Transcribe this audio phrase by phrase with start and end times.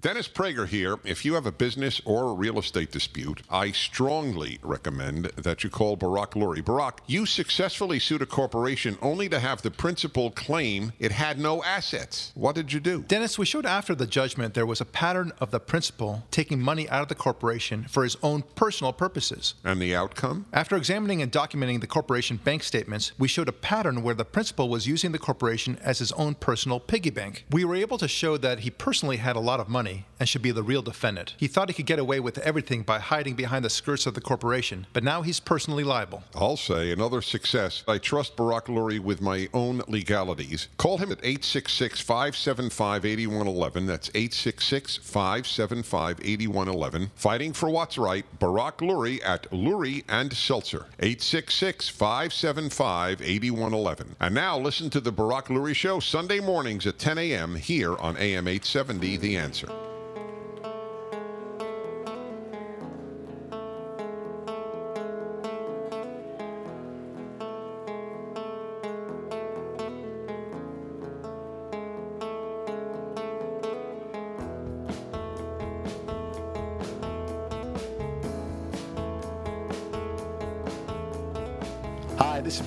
[0.00, 1.00] Dennis Prager here.
[1.02, 5.70] If you have a business or a real estate dispute, I strongly recommend that you
[5.70, 6.64] call Barak Lurie.
[6.64, 11.64] Barak, you successfully sued a corporation only to have the principal claim it had no
[11.64, 12.30] assets.
[12.36, 13.02] What did you do?
[13.08, 16.88] Dennis, we showed after the judgment there was a pattern of the principal taking money
[16.90, 19.54] out of the corporation for his own personal purposes.
[19.64, 20.46] And the outcome?
[20.52, 24.68] After examining and documenting the corporation bank statements, we showed a pattern where the principal
[24.68, 27.46] was using the corporation as his own personal piggy bank.
[27.50, 29.87] We were able to show that he personally had a lot of money
[30.18, 31.34] and should be the real defendant.
[31.36, 34.20] He thought he could get away with everything by hiding behind the skirts of the
[34.20, 36.22] corporation, but now he's personally liable.
[36.34, 37.84] I'll say another success.
[37.86, 40.68] I trust Barak Lurie with my own legalities.
[40.76, 43.86] Call him at 866 575 8111.
[43.86, 47.10] That's 866 575 8111.
[47.14, 50.86] Fighting for what's right, Barak Lurie at Lurie and Seltzer.
[51.00, 54.16] 866 575 8111.
[54.20, 57.54] And now listen to the Barak Lurie Show Sunday mornings at 10 a.m.
[57.54, 59.68] here on AM 870 The Answer.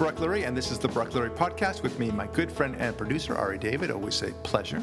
[0.01, 3.59] Lurie, and this is the Lurie Podcast with me, my good friend and producer, Ari
[3.59, 3.91] David.
[3.91, 4.81] Always a pleasure.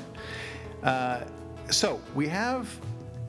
[0.84, 1.24] Uh,
[1.70, 2.72] so, we have,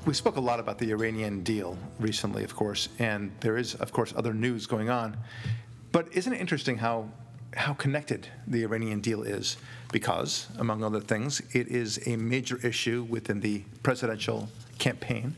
[0.05, 3.91] we spoke a lot about the Iranian deal recently, of course, and there is, of
[3.91, 5.17] course, other news going on.
[5.91, 7.09] But isn't it interesting how,
[7.55, 9.57] how connected the Iranian deal is?
[9.91, 15.33] Because, among other things, it is a major issue within the presidential campaign.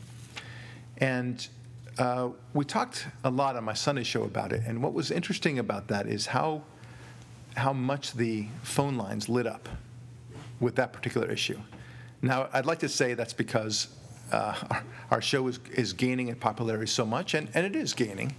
[0.98, 1.48] And
[1.98, 5.58] uh, we talked a lot on my Sunday show about it, and what was interesting
[5.58, 6.62] about that is how
[7.56, 9.68] how much the phone lines lit up
[10.58, 11.58] with that particular issue.
[12.22, 13.88] Now, I'd like to say that's because
[14.30, 17.92] uh, our, our, show is, is gaining in popularity so much, and, and it is
[17.92, 18.34] gaining,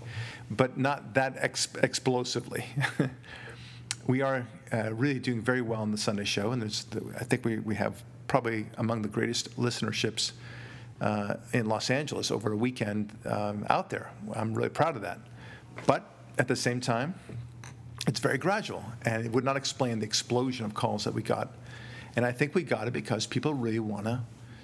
[0.49, 2.65] but not that ex- explosively.
[4.07, 7.59] we are uh, really doing very well on the Sunday show, and I think we,
[7.59, 10.31] we have probably among the greatest listenerships
[11.03, 14.09] uh, in Los Angeles over a weekend um, out there.
[14.33, 15.19] I'm really proud of that.
[15.85, 17.13] But at the same time,
[18.07, 21.55] it's very gradual, and it would not explain the explosion of calls that we got.
[22.15, 24.21] And I think we got it because people really want to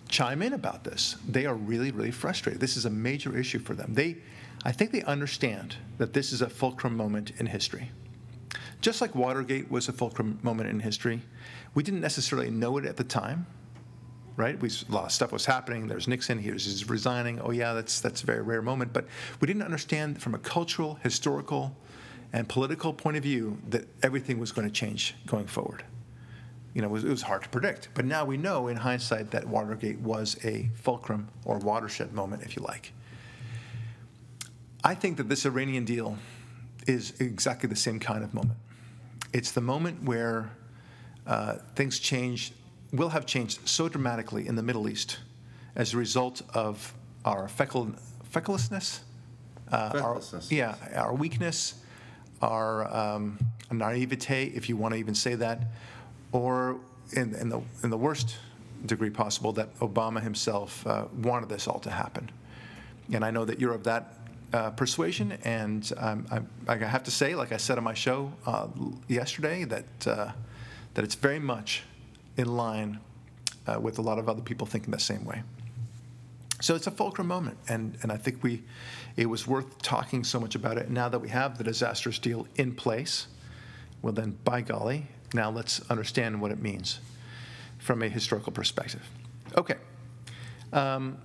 [0.07, 1.17] chime in about this.
[1.27, 2.61] They are really, really frustrated.
[2.61, 3.93] This is a major issue for them.
[3.93, 4.17] They,
[4.63, 7.91] I think they understand that this is a fulcrum moment in history.
[8.81, 11.21] Just like Watergate was a fulcrum moment in history,
[11.73, 13.45] we didn't necessarily know it at the time,
[14.39, 14.59] right?
[14.59, 15.87] We, a lot of stuff was happening.
[15.87, 16.39] There's Nixon.
[16.39, 17.39] He was he's resigning.
[17.41, 18.93] Oh yeah, that's that's a very rare moment.
[18.93, 19.05] But
[19.41, 21.75] we didn't understand from a cultural, historical,
[22.31, 25.83] and political point of view that everything was going to change going forward.
[26.73, 27.89] You know, it was, it was hard to predict.
[27.93, 32.55] But now we know, in hindsight, that Watergate was a fulcrum or watershed moment, if
[32.55, 32.93] you like.
[34.83, 36.17] I think that this Iranian deal
[36.87, 38.57] is exactly the same kind of moment.
[39.33, 40.51] It's the moment where
[41.27, 42.53] uh, things change
[42.91, 45.19] will have changed so dramatically in the Middle East
[45.75, 46.93] as a result of
[47.25, 47.97] our feckle,
[48.31, 49.01] fecklessness,
[49.71, 49.91] uh.
[50.03, 51.75] Our, yeah, our weakness,
[52.41, 53.37] our um,
[53.71, 55.67] naivete, if you want to even say that,
[56.31, 56.77] or
[57.13, 58.37] in, in, the, in the worst
[58.85, 62.31] degree possible, that Obama himself uh, wanted this all to happen.
[63.13, 64.13] And I know that you're of that
[64.53, 66.25] uh, persuasion, and um,
[66.67, 68.67] I, I, have to say, like I said on my show uh,
[69.07, 70.31] yesterday, that uh,
[70.95, 71.83] that it's very much
[72.39, 72.99] in line
[73.67, 75.43] uh, with a lot of other people thinking the same way.
[76.61, 78.63] So it's a fulcrum moment, and, and I think we,
[79.15, 80.89] it was worth talking so much about it.
[80.89, 83.27] Now that we have the disastrous deal in place,
[84.01, 86.99] well then, by golly, now let's understand what it means
[87.77, 89.07] from a historical perspective.
[89.55, 89.75] Okay,
[90.73, 91.17] um,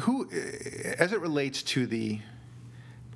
[0.00, 0.30] who,
[0.98, 2.20] as it relates to the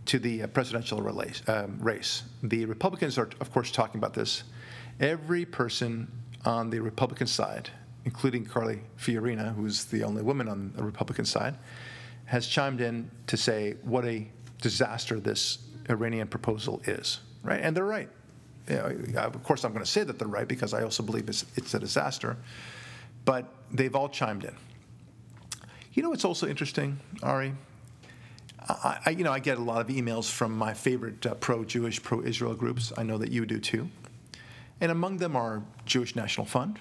[0.06, 4.44] to the uh, presidential race, um, race, the Republicans are, of course, talking about this.
[5.00, 6.08] Every person
[6.44, 7.70] on the Republican side,
[8.04, 11.56] including Carly Fiorina, who's the only woman on the Republican side,
[12.26, 14.26] has chimed in to say what a
[14.60, 15.58] disaster this
[15.90, 17.20] Iranian proposal is.
[17.42, 18.08] Right, and they're right.
[18.68, 21.28] You know, of course, I'm going to say that they're right because I also believe
[21.28, 22.38] it's, it's a disaster.
[23.26, 24.54] But they've all chimed in.
[25.92, 27.54] You know what's also interesting, Ari?
[28.66, 32.02] I, I, you know, I get a lot of emails from my favorite uh, pro-Jewish,
[32.02, 32.92] pro-Israel groups.
[32.96, 33.90] I know that you do too.
[34.80, 36.78] And among them are Jewish National Fund,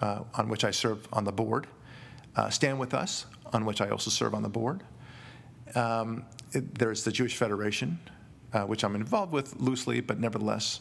[0.00, 1.66] uh, on which I serve on the board,
[2.36, 4.82] uh, Stand With Us, on which I also serve on the board.
[5.74, 7.98] Um, it, there's the Jewish Federation,
[8.52, 10.80] uh, which I'm involved with loosely, but nevertheless,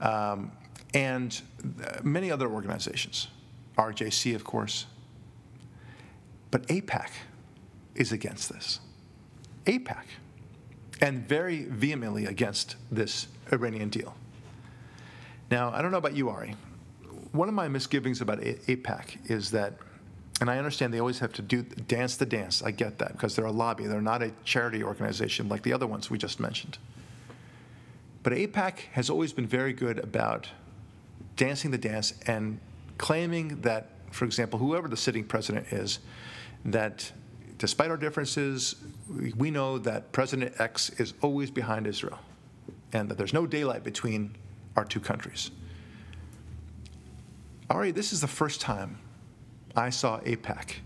[0.00, 0.52] um,
[0.94, 1.40] and
[1.84, 3.28] uh, many other organizations,
[3.76, 4.86] RJC, of course.
[6.50, 7.10] But AIPAC
[7.94, 8.80] is against this.
[9.66, 10.04] AIPAC.
[11.00, 14.14] And very vehemently against this Iranian deal.
[15.50, 16.54] Now, I don't know about you, Ari.
[17.32, 19.74] One of my misgivings about AIPAC is that,
[20.40, 22.62] and I understand they always have to do dance the dance.
[22.62, 23.86] I get that because they're a lobby.
[23.86, 26.78] They're not a charity organization like the other ones we just mentioned.
[28.22, 30.48] But AIPAC has always been very good about
[31.36, 32.60] dancing the dance and
[32.98, 36.00] claiming that, for example, whoever the sitting president is,
[36.64, 37.10] that
[37.56, 38.76] despite our differences,
[39.36, 42.18] we know that President X is always behind Israel
[42.92, 44.34] and that there's no daylight between
[44.78, 45.50] our two countries.
[47.68, 48.98] Ari, this is the first time
[49.76, 50.76] I saw AIPAC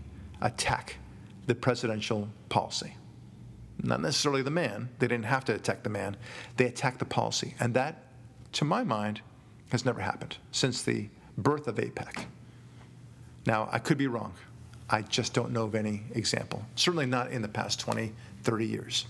[0.41, 0.97] attack
[1.45, 2.95] the presidential policy.
[3.81, 6.17] Not necessarily the man, they didn't have to attack the man,
[6.57, 7.53] they attacked the policy.
[7.59, 8.03] And that,
[8.53, 9.21] to my mind,
[9.69, 12.25] has never happened since the birth of AIPAC.
[13.45, 14.33] Now, I could be wrong.
[14.89, 18.11] I just don't know of any example, certainly not in the past 20,
[18.41, 19.05] 30 years.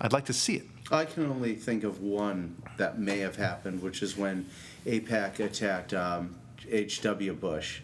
[0.00, 0.66] I'd like to see it.
[0.90, 4.46] I can only think of one that may have happened, which is when
[4.86, 6.36] AIPAC attacked um,
[6.68, 7.34] H.W.
[7.34, 7.80] Bush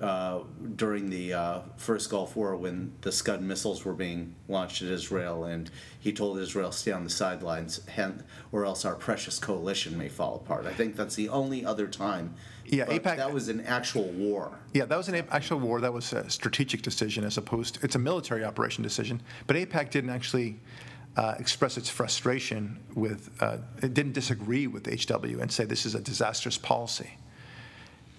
[0.00, 0.40] uh,
[0.76, 5.44] during the uh, first Gulf War when the Scud missiles were being launched at Israel,
[5.44, 7.80] and he told Israel, stay on the sidelines,
[8.50, 10.64] or else our precious coalition may fall apart.
[10.64, 12.34] I think that's the only other time.
[12.64, 13.16] Yeah, AIPAC.
[13.16, 14.58] That was an actual war.
[14.72, 15.80] Yeah, that was an actual war.
[15.80, 19.20] That was a strategic decision as opposed to, it's a military operation decision.
[19.46, 20.60] But AIPAC didn't actually
[21.16, 25.94] uh, express its frustration with, uh, it didn't disagree with HW and say this is
[25.94, 27.10] a disastrous policy.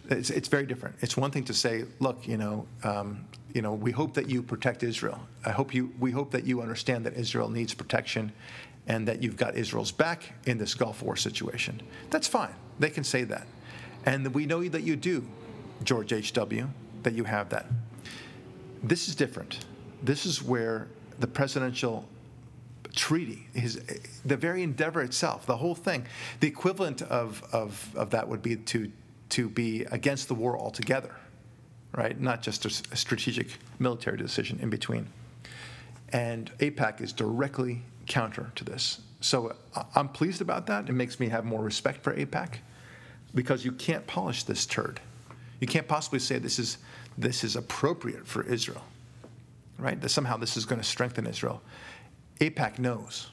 [0.10, 0.96] It's, it's very different.
[1.02, 4.44] It's one thing to say, look, you know, um, you know, we hope that you
[4.44, 5.20] protect Israel.
[5.46, 8.32] I hope you, we hope that you understand that Israel needs protection
[8.88, 11.82] and that you've got Israel's back in this Gulf War situation.
[12.10, 12.54] That's fine.
[12.80, 13.48] They can say that.
[14.06, 15.26] And we know that you do,
[15.84, 16.68] George H.W.,
[17.04, 17.68] that you have that.
[18.84, 19.66] This is different.
[20.02, 20.88] This is where
[21.20, 22.06] the presidential
[22.96, 23.82] treaty, his,
[24.26, 26.06] the very endeavor itself, the whole thing,
[26.40, 28.92] the equivalent of, of, of that would be to,
[29.30, 31.16] to be against the war altogether,
[31.94, 32.20] right?
[32.20, 33.48] Not just a, a strategic
[33.80, 35.08] military decision in between.
[36.10, 39.00] And AIPAC is directly counter to this.
[39.22, 40.90] So uh, I'm pleased about that.
[40.90, 42.56] It makes me have more respect for AIPAC
[43.34, 45.00] because you can't polish this turd.
[45.60, 46.80] You can't possibly say this is,
[47.18, 48.84] this is appropriate for Israel,
[49.78, 50.00] right?
[50.02, 51.62] That somehow this is going to strengthen Israel.
[52.42, 53.30] AIPAC knows,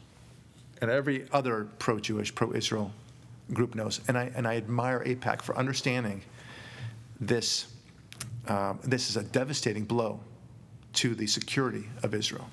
[0.80, 2.92] and every other pro Jewish, pro Israel
[3.52, 4.00] group knows.
[4.06, 6.22] And I, and I admire AIPAC for understanding
[7.18, 7.72] this.
[8.46, 10.20] Um, this is a devastating blow
[10.94, 12.48] to the security of Israel.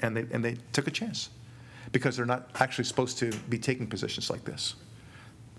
[0.00, 1.30] And they, and they took a chance
[1.92, 4.74] because they're not actually supposed to be taking positions like this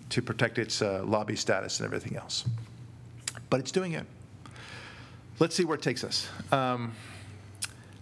[0.10, 2.46] to protect its uh, lobby status and everything else.
[3.50, 4.06] But it's doing it.
[5.40, 6.28] Let's see where it takes us.
[6.52, 6.94] Um,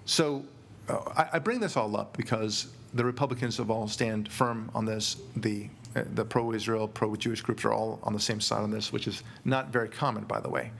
[0.05, 0.43] so
[0.89, 5.17] I, I, bring this all up because the Republicans have all stand firm on this.
[5.35, 9.07] The uh, the pro-Israel, pro-Jewish groups are all on the same side on this, which
[9.07, 10.71] is not very common, by the way.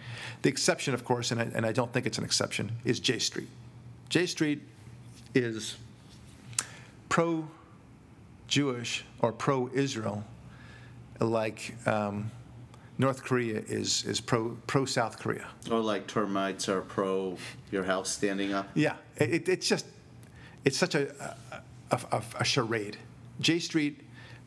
[0.44, 3.17] The exception, of course, and I, and I don't think it's an exception, is J
[3.17, 3.47] Street.
[4.09, 4.61] J Street
[5.33, 5.77] is
[7.09, 10.23] pro-Jewish or pro-Israel,
[11.19, 12.29] like um,
[13.00, 15.47] North Korea is is pro pro South Korea.
[15.71, 17.38] Or like termites are pro
[17.71, 18.69] your house standing up.
[18.75, 19.85] Yeah, it, it's just
[20.66, 21.35] it's such a,
[21.92, 22.97] a, a, a charade.
[23.39, 24.01] J Street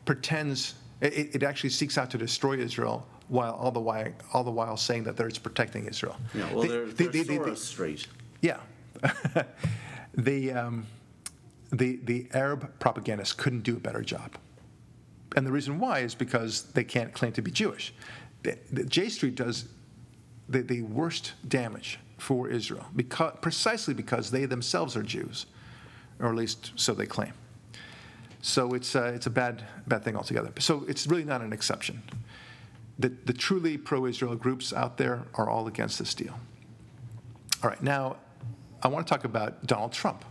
[0.05, 4.51] pretends it, it, actually seeks out to destroy Israel while all the while all the
[4.51, 6.17] while saying that it's protecting Israel.
[6.33, 8.07] Yeah, well, they're, they're the, the, the, Street.
[8.41, 8.59] Yeah,
[10.13, 10.85] the um,
[11.71, 14.37] the the Arab propagandists couldn't do a better job,
[15.35, 17.93] and the reason why is because they can't claim to be Jewish.
[18.43, 19.65] The, the J Street does
[20.49, 25.47] the, the worst damage for Israel because precisely because they themselves are Jews
[26.23, 27.33] or at least so they claim.
[28.41, 30.51] So it's, uh, it's a bad, bad thing altogether.
[30.59, 32.01] So it's really not an exception.
[32.97, 36.33] The, the truly pro Israel groups out there are all against this deal.
[37.63, 38.17] All right, now
[38.81, 40.25] I want to talk about Donald Trump.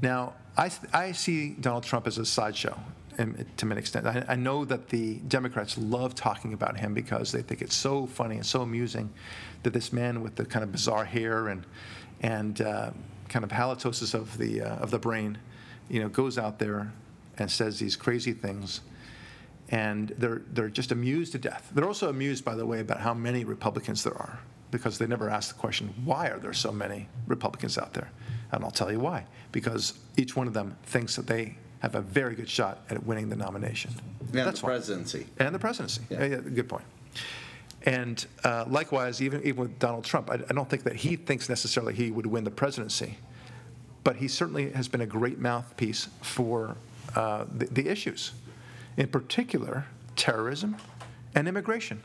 [0.00, 2.78] Now, I, I see Donald Trump as a sideshow
[3.16, 4.06] to an extent.
[4.06, 8.06] I, I, know that the Democrats love talking about him because they think it's so
[8.06, 9.12] funny and so amusing
[9.64, 11.66] that this man with the kind of bizarre hair and,
[12.22, 12.90] and uh,
[13.32, 15.38] kind of halitosis of the uh, of the brain,
[15.88, 16.92] you know, goes out there
[17.38, 18.82] and says these crazy things,
[19.70, 21.70] and they're they're just amused to death.
[21.74, 24.38] They're also amused, by the way, about how many Republicans there are
[24.72, 28.10] because they never ask the question, why are there so many Republicans out there?
[28.50, 29.26] And I'll tell you why.
[29.52, 33.28] Because each one of them thinks that they have a very good shot at winning
[33.28, 33.92] the nomination.
[34.20, 35.26] And That's the presidency.
[35.36, 35.46] Why.
[35.46, 36.02] And the presidency.
[36.08, 36.24] Yeah.
[36.24, 36.36] yeah.
[36.36, 36.84] good point.
[37.84, 41.48] And uh, likewise, even, even with Donald Trump, I, I don't think that he thinks
[41.48, 43.18] necessarily he would win the presidency.
[44.04, 46.76] But he certainly has been a great mouthpiece for
[47.14, 48.32] uh, the, the issues,
[48.96, 49.86] in particular,
[50.16, 50.76] terrorism
[51.34, 52.02] and immigration.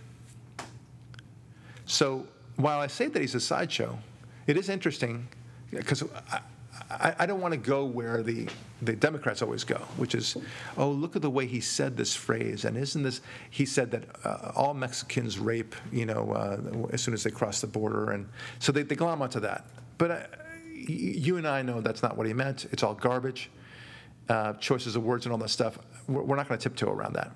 [1.85, 3.97] So while I say that he's a sideshow,
[4.47, 5.27] it is interesting
[5.71, 6.03] because
[6.89, 8.47] I, I, don't want to go where the,
[8.81, 10.37] the Democrats always go, which is,
[10.77, 12.63] oh, look at the way he said this phrase.
[12.63, 17.13] And isn't this, he said that uh, all Mexicans rape, you know, uh, as soon
[17.13, 18.11] as they cross the border.
[18.11, 18.29] And
[18.59, 19.65] so they, they glom onto that.
[19.97, 20.19] But uh,
[20.73, 22.65] you and I know that's not what he meant.
[22.71, 23.49] It's all garbage,
[24.29, 25.77] uh, choices of words and all that stuff.
[26.07, 27.31] We're, we're not going to tiptoe around that.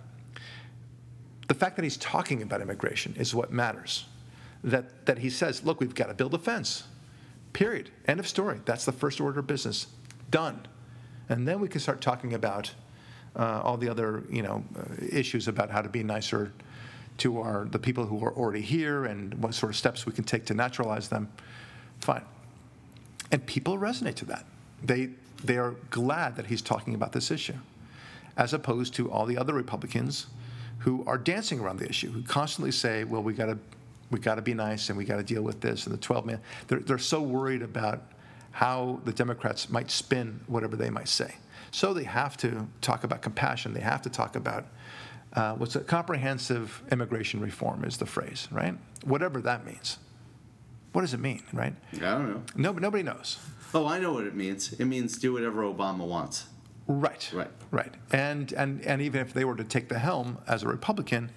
[1.50, 4.05] The fact that he's talking about immigration is what matters.
[4.63, 6.84] That, that he says, look, we've got to build a fence.
[7.53, 7.89] Period.
[8.08, 8.62] End of story.
[8.65, 9.88] That's the first order of business.
[10.29, 10.65] Done.
[11.29, 12.74] And then we can start talking about
[13.36, 16.51] uh, all the other, you know, uh, issues about how to be nicer
[17.17, 20.24] to our the people who are already here and what sort of steps we can
[20.24, 21.29] take to naturalize them.
[22.00, 22.24] Fine.
[23.31, 24.46] And people resonate to that.
[24.84, 25.12] They
[25.43, 27.58] they are glad that he's talking about this issue,
[28.38, 30.27] as opposed to all the other Republicans
[30.79, 33.58] who are dancing around the issue, who constantly say, "Well, we got to
[34.11, 36.25] we got to be nice and we got to deal with this and the 12
[36.25, 36.41] man.
[36.67, 38.03] They're, they're so worried about
[38.51, 41.35] how the Democrats might spin whatever they might say.
[41.71, 43.73] So they have to talk about compassion.
[43.73, 44.65] They have to talk about
[45.33, 48.75] uh, what's a comprehensive immigration reform is the phrase, right?
[49.05, 49.97] Whatever that means.
[50.91, 51.73] What does it mean, right?
[51.93, 52.43] I don't know.
[52.55, 53.39] No, nobody knows.
[53.73, 54.73] Oh, I know what it means.
[54.73, 56.47] It means do whatever Obama wants.
[56.85, 57.29] Right.
[57.33, 57.51] Right.
[57.71, 57.93] Right.
[58.11, 61.31] And and and even if they were to take the helm as a Republican,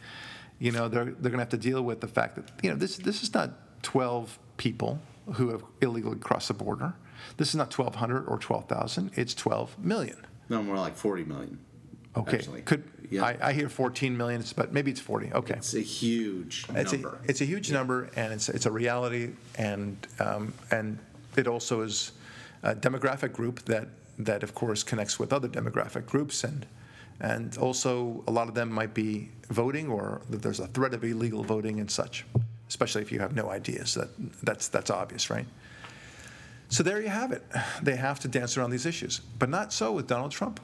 [0.59, 2.77] you know, they're, they're going to have to deal with the fact that, you know,
[2.77, 4.99] this, this is not 12 people
[5.35, 6.95] who have illegally crossed the border.
[7.37, 9.11] This is not 1,200 or 12,000.
[9.15, 10.27] It's 12 million.
[10.49, 11.59] No, more like 40 million.
[12.17, 12.37] Okay.
[12.37, 12.63] Actually.
[12.63, 13.25] Could Yeah.
[13.25, 15.33] I, I hear 14 million, but maybe it's 40.
[15.33, 15.55] Okay.
[15.55, 17.19] It's a huge It's a, number.
[17.25, 20.99] it's a huge number, and it's, it's a reality, and, um, and
[21.37, 22.13] it also is
[22.63, 26.67] a demographic group that, that of course connects with other demographic groups, and,
[27.21, 31.05] and also a lot of them might be voting, or that there's a threat of
[31.05, 32.25] illegal voting and such,
[32.69, 33.95] especially if you have no ideas.
[33.95, 34.09] That,
[34.43, 35.47] that's, that's obvious, right?
[36.69, 37.45] So there you have it.
[37.83, 40.61] They have to dance around these issues, but not so with Donald Trump.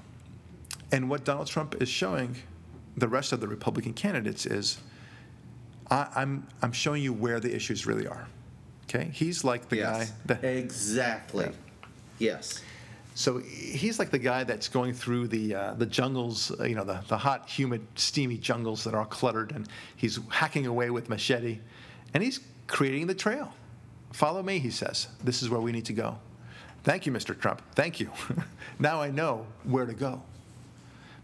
[0.92, 2.36] And what Donald Trump is showing
[2.96, 4.78] the rest of the Republican candidates is
[5.90, 8.26] I, I'm, I'm showing you where the issues really are.
[8.84, 9.10] Okay?
[9.12, 10.10] He's like the yes.
[10.10, 10.44] guy that.
[10.44, 11.50] Exactly.
[12.18, 12.60] Yes.
[13.20, 16.84] So he's like the guy that's going through the uh, the jungles, uh, you know,
[16.84, 21.58] the, the hot, humid, steamy jungles that are cluttered, and he's hacking away with machete,
[22.14, 23.52] and he's creating the trail.
[24.10, 25.08] Follow me, he says.
[25.22, 26.16] This is where we need to go.
[26.82, 27.38] Thank you, Mr.
[27.38, 27.60] Trump.
[27.74, 28.10] Thank you.
[28.78, 30.22] now I know where to go,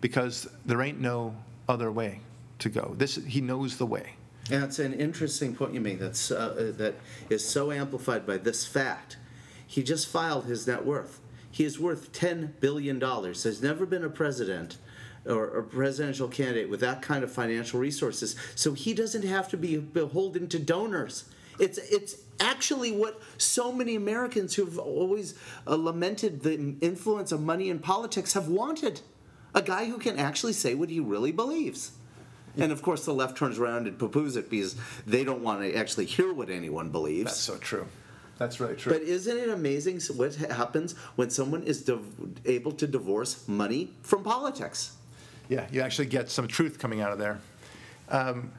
[0.02, 1.34] because there ain't no
[1.66, 2.20] other way
[2.58, 2.94] to go.
[2.98, 4.16] This he knows the way.
[4.50, 6.96] And it's an interesting point you make that's, uh, that
[7.30, 9.16] is so amplified by this fact.
[9.66, 11.20] He just filed his net worth.
[11.56, 12.98] He is worth $10 billion.
[12.98, 14.76] There's never been a president
[15.24, 18.36] or a presidential candidate with that kind of financial resources.
[18.54, 21.24] So he doesn't have to be beholden to donors.
[21.58, 25.32] It's, it's actually what so many Americans who've always
[25.66, 29.00] uh, lamented the influence of money in politics have wanted.
[29.54, 31.92] A guy who can actually say what he really believes.
[32.58, 35.62] And of course, the left turns around and poo poos it because they don't want
[35.62, 37.30] to actually hear what anyone believes.
[37.30, 37.86] That's so true.
[38.38, 38.92] That's really true.
[38.92, 42.04] But isn't it amazing what happens when someone is div-
[42.44, 44.96] able to divorce money from politics?
[45.48, 47.38] Yeah, you actually get some truth coming out of there.
[48.10, 48.52] Um,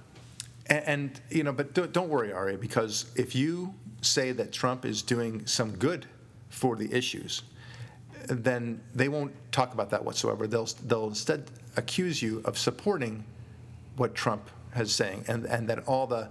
[0.68, 4.86] and, and, you know, but don't, don't worry, Ari, because if you say that Trump
[4.86, 6.06] is doing some good
[6.50, 7.44] for the issues,
[8.28, 10.48] then they won't talk about that whatsoever.
[10.48, 13.24] They'll, they'll instead accuse you of supporting
[13.96, 16.30] what Trump has saying, and, and that all the,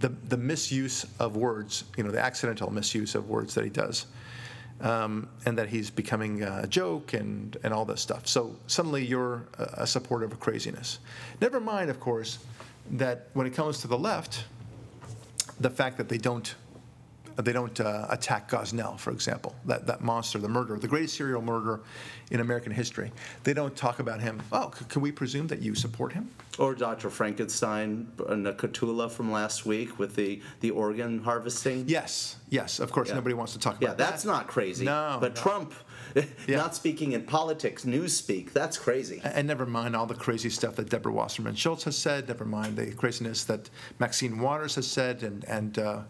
[0.00, 4.06] the, the misuse of words, you know, the accidental misuse of words that he does,
[4.80, 8.26] um, and that he's becoming a joke and, and all this stuff.
[8.26, 10.98] So suddenly you're a, a supporter of craziness.
[11.40, 12.38] Never mind, of course,
[12.92, 14.44] that when it comes to the left,
[15.60, 16.54] the fact that they don't
[17.36, 21.42] they don't uh, attack Gosnell, for example, that, that monster, the murderer, the greatest serial
[21.42, 21.80] murderer
[22.30, 23.12] in American history.
[23.44, 24.40] They don't talk about him.
[24.52, 26.30] Oh, c- can we presume that you support him?
[26.58, 27.10] Or Dr.
[27.10, 31.84] Frankenstein and Nucatola from last week with the, the organ harvesting?
[31.88, 32.78] Yes, yes.
[32.80, 33.14] Of course, Yeah.
[33.16, 34.02] nobody wants to talk about that.
[34.04, 34.30] Yeah, that's that.
[34.30, 34.84] not crazy.
[34.84, 35.42] No, But no.
[35.42, 35.74] Trump
[36.48, 36.56] Yeah.
[36.56, 39.20] not speaking in politics, news speak, that's crazy.
[39.22, 42.26] And never mind all the crazy stuff that Deborah Wasserman Schultz has said.
[42.28, 43.70] Never mind the craziness that
[44.00, 46.00] Maxine Waters has said, and and uh,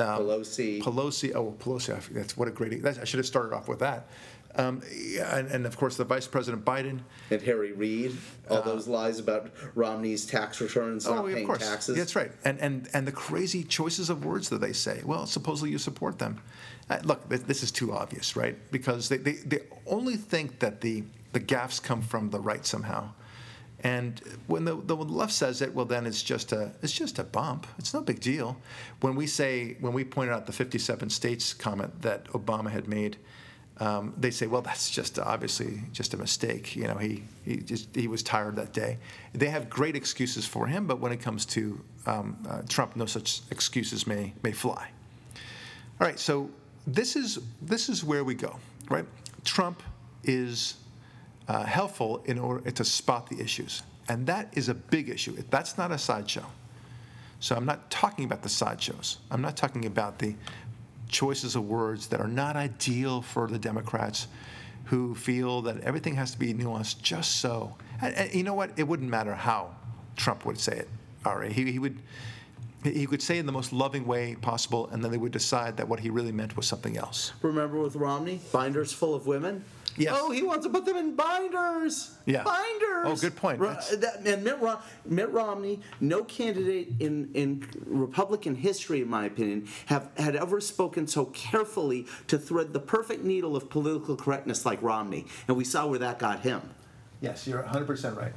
[0.00, 0.82] um, Pelosi.
[0.82, 1.34] Pelosi.
[1.34, 1.94] Oh, Pelosi.
[1.94, 2.82] I That's what a great.
[2.82, 4.08] That's, I should have started off with that.
[4.56, 7.00] Um, yeah, and, and of course, the Vice President Biden.
[7.30, 8.16] And Harry Reid,
[8.48, 11.60] all those lies about Romney's tax returns not Uh, oh, of paying course.
[11.60, 11.96] taxes.
[11.96, 12.32] That's right.
[12.44, 15.02] And, and, and the crazy choices of words that they say.
[15.04, 16.40] Well, supposedly you support them.
[16.88, 18.56] Uh, look, this is too obvious, right?
[18.72, 23.12] Because they, they, they only think that the, the gaffes come from the right somehow.
[23.82, 27.24] And when the, the left says it, well, then it's just a it's just a
[27.24, 27.66] bump.
[27.78, 28.56] It's no big deal.
[29.00, 33.16] When we say when we pointed out the 57 states comment that Obama had made,
[33.78, 36.76] um, they say, well, that's just obviously just a mistake.
[36.76, 38.98] You know, he he just he was tired that day.
[39.32, 43.06] They have great excuses for him, but when it comes to um, uh, Trump, no
[43.06, 44.90] such excuses may may fly.
[45.98, 46.50] All right, so
[46.86, 48.58] this is this is where we go,
[48.90, 49.06] right?
[49.44, 49.82] Trump
[50.24, 50.74] is
[51.48, 55.36] uh, helpful in order to spot the issues, and that is a big issue.
[55.50, 56.46] That's not a sideshow.
[57.40, 59.18] So I'm not talking about the sideshows.
[59.30, 60.34] I'm not talking about the
[61.08, 64.28] choices of words that are not ideal for the Democrats,
[64.84, 67.76] who feel that everything has to be nuanced just so.
[68.02, 68.70] And, and you know what?
[68.76, 69.74] It wouldn't matter how
[70.16, 70.88] Trump would say it.
[71.24, 71.98] Right, he, he would
[72.84, 75.88] he could say in the most loving way possible, and then they would decide that
[75.88, 77.32] what he really meant was something else.
[77.42, 79.64] Remember with Romney, binders full of women?
[79.96, 80.16] Yes.
[80.18, 82.14] Oh, he wants to put them in binders.
[82.24, 82.44] Yeah.
[82.44, 83.04] Binders.
[83.06, 83.58] Oh, good point.
[83.58, 89.26] Ro- that- and Mitt, Rom- Mitt Romney, no candidate in, in Republican history, in my
[89.26, 94.64] opinion, have had ever spoken so carefully to thread the perfect needle of political correctness
[94.64, 95.26] like Romney.
[95.48, 96.62] And we saw where that got him.
[97.20, 98.32] Yes, you're 100% right.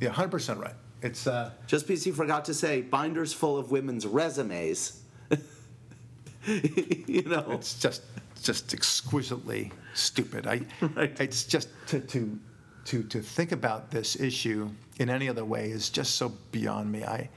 [0.00, 0.74] Yeah, 100% right.
[1.02, 5.02] It's uh, Just because he forgot to say binders full of women's resumes.
[6.46, 7.44] you know.
[7.50, 8.02] it's just
[8.42, 10.46] just exquisitely stupid.
[10.46, 10.60] I,
[10.94, 11.18] Right.
[11.20, 12.38] it's just to, to
[12.84, 17.04] to to think about this issue in any other way is just so beyond me.
[17.04, 17.28] I,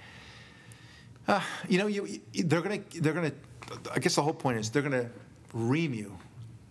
[1.28, 3.32] uh, you know, you, you- they're gonna they're gonna.
[3.94, 5.10] I guess the whole point is they're gonna
[5.54, 6.18] ream you,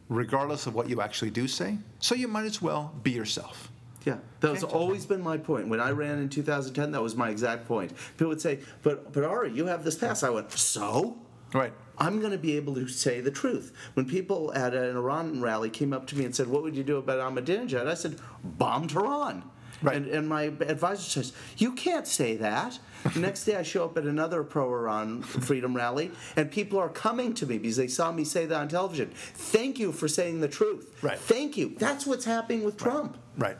[0.08, 1.78] regardless of what you actually do say.
[2.00, 3.70] So you might as well be yourself.
[4.04, 5.68] Yeah, that has always been my point.
[5.68, 7.92] When I ran in 2010, that was my exact point.
[8.16, 11.18] People would say, "But, but Ari, you have this pass." I went, "So."
[11.52, 11.72] Right.
[11.96, 13.72] I'm going to be able to say the truth.
[13.94, 16.84] When people at an Iran rally came up to me and said, "What would you
[16.84, 19.42] do about Ahmadinejad?" I said, "Bomb Tehran."
[19.80, 19.96] Right.
[19.96, 22.78] And, and my advisor says, "You can't say that."
[23.14, 27.32] The next day, I show up at another pro-Iran freedom rally, and people are coming
[27.34, 29.10] to me because they saw me say that on television.
[29.14, 30.98] Thank you for saying the truth.
[31.02, 31.18] Right.
[31.18, 31.76] Thank you.
[31.78, 33.16] That's what's happening with Trump.
[33.36, 33.56] Right.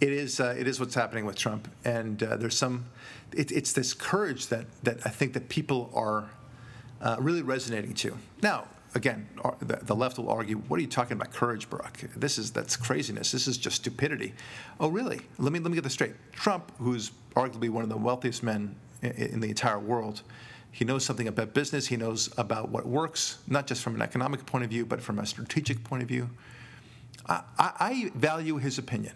[0.00, 0.40] It is.
[0.40, 2.84] Uh, it is what's happening with Trump, and uh, there's some.
[3.32, 6.28] It, it's this courage that that I think that people are
[7.00, 8.16] uh, really resonating to.
[8.42, 9.26] Now, again,
[9.60, 12.10] the, the left will argue, "What are you talking about, courage, Barak?
[12.14, 13.32] This is that's craziness.
[13.32, 14.34] This is just stupidity."
[14.78, 15.20] Oh, really?
[15.38, 16.14] Let me let me get this straight.
[16.32, 20.22] Trump, who's arguably one of the wealthiest men in, in the entire world.
[20.72, 21.86] He knows something about business.
[21.86, 25.18] He knows about what works, not just from an economic point of view, but from
[25.18, 26.28] a strategic point of view.
[27.26, 29.14] I I value his opinion.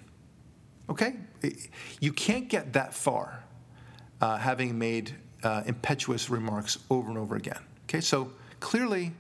[0.91, 1.15] Okay?
[2.01, 3.45] You can't get that far
[4.21, 7.61] uh, having made uh, impetuous remarks over and over again.
[7.85, 8.01] Okay?
[8.01, 9.13] So clearly,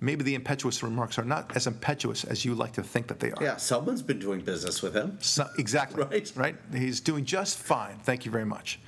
[0.00, 3.32] maybe the impetuous remarks are not as impetuous as you like to think that they
[3.32, 3.42] are.
[3.42, 5.18] Yeah, someone's been doing business with him.
[5.20, 6.04] So, exactly.
[6.10, 6.32] Right.
[6.34, 6.56] Right.
[6.72, 7.98] He's doing just fine.
[8.02, 8.80] Thank you very much.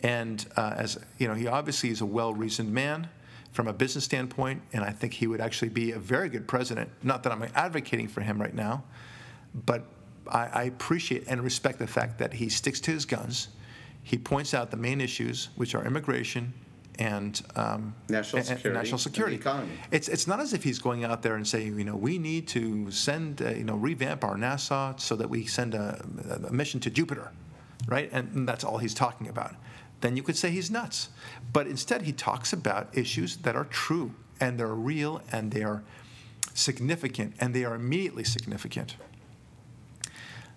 [0.00, 3.08] And uh, as you know, he obviously is a well-reasoned man
[3.52, 6.90] from a business standpoint, and I think he would actually be a very good president.
[7.02, 8.82] Not that I'm advocating for him right now,
[9.54, 9.84] but
[10.30, 13.48] I, I appreciate and respect the fact that he sticks to his guns.
[14.02, 16.52] He points out the main issues, which are immigration
[16.98, 19.36] and um, National and- and security national and the security.
[19.36, 19.72] economy.
[19.90, 22.46] It's it's not as if he's going out there and saying, you know, we need
[22.48, 26.04] to send, uh, you know, revamp our NASA so that we send a,
[26.48, 27.30] a mission to Jupiter,
[27.88, 28.10] right?
[28.12, 29.54] And that's all he's talking about.
[30.02, 31.08] Then you could say he's nuts.
[31.52, 35.82] But instead, he talks about issues that are true and they're real and they are
[36.54, 38.96] significant and they are immediately significant.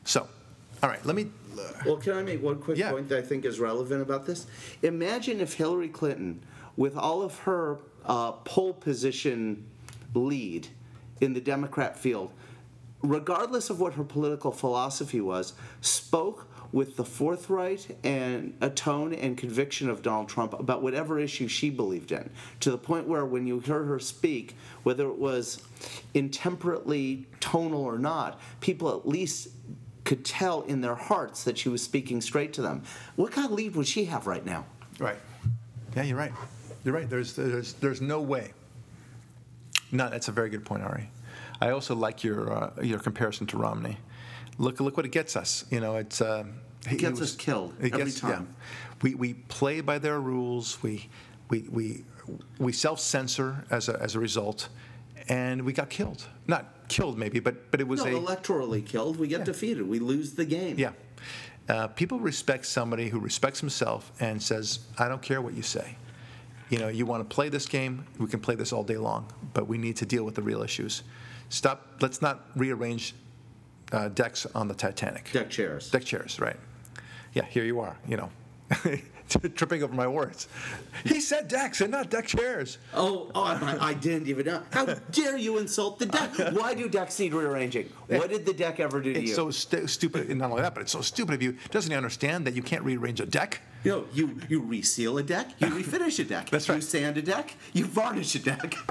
[0.06, 0.28] So,
[0.82, 1.28] all right, let me.
[1.86, 2.92] Well, can I make one quick Yeah.
[2.92, 4.46] point that I think is relevant about this?
[4.84, 6.42] Imagine if Hillary Clinton,
[6.78, 9.66] with all of her uh, pole position
[10.14, 10.68] lead
[11.22, 12.32] in the Democrat field,
[13.02, 19.38] regardless of what her political philosophy was, spoke with the forthright and a tone and
[19.38, 23.48] conviction of Donald Trump about whatever issue she believed in, to the point where when
[23.48, 25.64] you heard her speak, whether it was
[26.14, 29.50] intemperately tonal or not, people at least
[30.06, 32.84] could tell in their hearts that she was speaking straight to them.
[33.18, 34.66] What kind of lead would she have right now?
[35.00, 35.18] Right.
[35.96, 36.32] Yeah, you're right.
[36.84, 37.10] You're right.
[37.10, 38.54] There's there's there's no way.
[39.92, 41.10] No, that's a very good point, Ari.
[41.60, 43.98] I also like your uh, your comparison to Romney.
[44.58, 45.66] Look look what it gets us.
[45.72, 46.46] You know, it's uh,
[46.88, 48.48] he gets us killed every time.
[48.50, 48.96] Yeah.
[49.02, 50.82] We we play by their rules.
[50.84, 51.10] We
[51.50, 52.06] we we
[52.60, 54.70] we self censor as a as a result.
[55.30, 56.26] And we got killed.
[56.48, 59.18] Not killed, maybe, but but it was No, a electorally killed.
[59.18, 59.88] We get defeated.
[59.88, 60.78] We lose the game.
[60.78, 60.92] yeah.
[61.68, 65.98] Uh, people respect somebody who respects himself and says, "I don't care what you say.
[66.70, 69.32] You know, you want to play this game, we can play this all day long,
[69.54, 71.04] but we need to deal with the real issues.
[71.50, 71.98] Stop.
[72.02, 73.16] Let's not rearrange
[73.92, 75.32] uh, decks on the Titanic.
[75.32, 75.90] Deck chairs.
[75.92, 76.58] Deck chairs, right?
[77.34, 77.98] Yeah, here you are.
[78.08, 78.30] You know,
[79.56, 80.48] tripping over my words.
[81.04, 82.78] He said decks and not deck chairs.
[82.94, 84.62] Oh, oh I, I didn't even know.
[84.72, 86.32] How dare you insult the deck?
[86.54, 87.90] Why do decks need rearranging?
[88.08, 89.36] What did the deck ever do to It's you?
[89.36, 90.30] so stu- stupid.
[90.30, 91.58] And not only that, but it's so stupid of you.
[91.72, 93.62] Doesn't he understand that you can't rearrange a deck?
[93.86, 96.50] You know, you, you reseal a deck, you refinish a deck.
[96.50, 98.76] That's You sand a deck, you varnish a deck.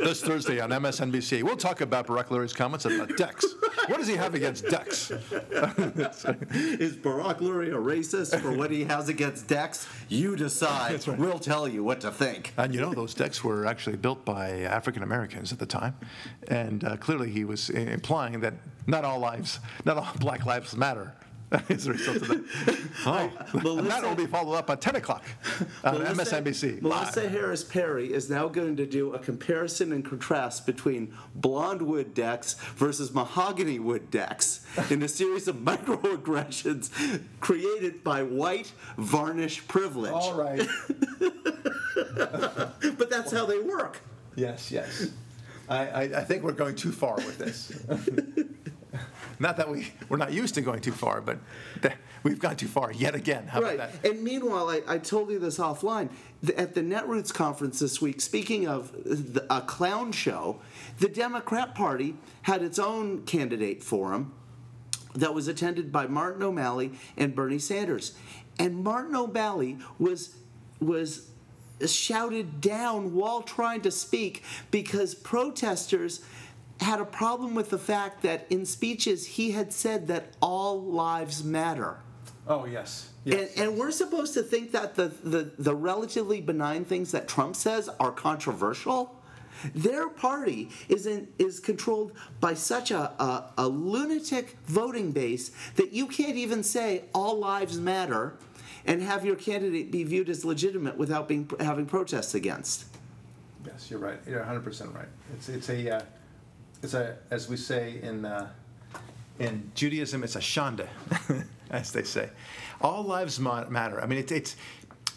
[0.00, 3.44] This Thursday on MSNBC, we'll talk about Barak Lurie's comments about decks.
[3.86, 5.10] What does he have against decks?
[5.10, 9.86] Is Barak Lurie a racist for what he has against decks?
[10.08, 11.06] You decide.
[11.06, 11.18] right.
[11.18, 12.54] We'll tell you what to think.
[12.56, 15.94] And you know, those decks were actually built by African Americans at the time.
[16.48, 18.54] And uh, clearly he was implying that
[18.86, 21.12] not all lives, not all black lives matter.
[21.68, 22.78] As a result of that.
[23.06, 25.24] Oh, and Melissa- that will be followed up at 10 o'clock
[25.82, 26.80] on Melissa- MSNBC.
[26.82, 27.30] Melissa live.
[27.32, 32.54] Harris Perry is now going to do a comparison and contrast between blonde wood decks
[32.76, 40.12] versus mahogany wood decks in a series of microaggressions created by white varnish privilege.
[40.12, 40.66] All right.
[42.96, 44.00] But that's how they work.
[44.36, 45.08] Yes, yes.
[45.68, 47.72] I, I, I think we're going too far with this.
[49.40, 51.38] Not that we, we're not used to going too far, but
[51.82, 53.46] th- we've gone too far yet again.
[53.48, 53.74] How Right.
[53.74, 54.10] about that?
[54.10, 56.10] And meanwhile, I, I told you this offline.
[56.42, 60.60] The, at the Netroots conference this week, speaking of the, a clown show,
[60.98, 64.32] the Democrat Party had its own candidate forum
[65.14, 68.12] that was attended by Martin O'Malley and Bernie Sanders.
[68.58, 70.36] And Martin O'Malley was
[70.80, 71.26] was
[71.86, 76.20] shouted down while trying to speak because protesters
[76.80, 81.44] had a problem with the fact that in speeches he had said that all lives
[81.44, 81.98] matter.
[82.46, 83.10] Oh, yes.
[83.26, 87.54] And, and we're supposed to think that the, the, the relatively benign things that Trump
[87.54, 89.14] says are controversial.
[89.74, 95.92] Their party is in, is controlled by such a, a, a lunatic voting base that
[95.92, 98.36] you can't even say all lives matter
[98.86, 102.86] and have your candidate be viewed as legitimate without being having protests against.
[103.66, 104.18] Yes, you're right.
[104.26, 105.08] You're 100% right.
[105.34, 106.02] It's, it's a, uh,
[106.82, 108.48] it's a, as we say in, uh,
[109.38, 110.86] in Judaism, it's a shanda,
[111.70, 112.30] as they say.
[112.80, 114.00] All lives matter.
[114.00, 114.56] I mean, it's,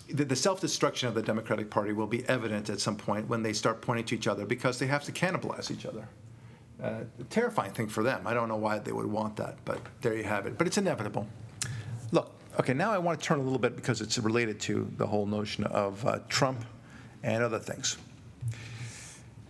[0.10, 3.82] the self-destruction of the Democratic Party will be evident at some point when they start
[3.82, 6.08] pointing to each other because they have to cannibalize each other.
[6.82, 8.28] Uh, terrifying thing for them.
[8.28, 10.58] I don't know why they would want that, but there you have it.
[10.58, 11.28] But it's inevitable.
[12.12, 15.08] Look, okay, now I want to turn a little bit because it's related to the
[15.08, 16.66] whole notion of uh, Trump
[17.24, 17.98] and other things.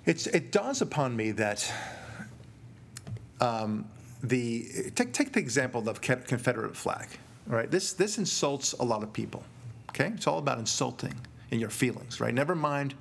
[0.06, 1.74] It's, it dawns upon me that
[3.44, 3.86] um,
[4.24, 7.08] the take, take the example of the Confederate flag.
[7.46, 9.44] Right, this this insults a lot of people.
[9.90, 11.14] Okay, it's all about insulting
[11.52, 12.34] in your feelings, right?
[12.34, 12.96] Never mind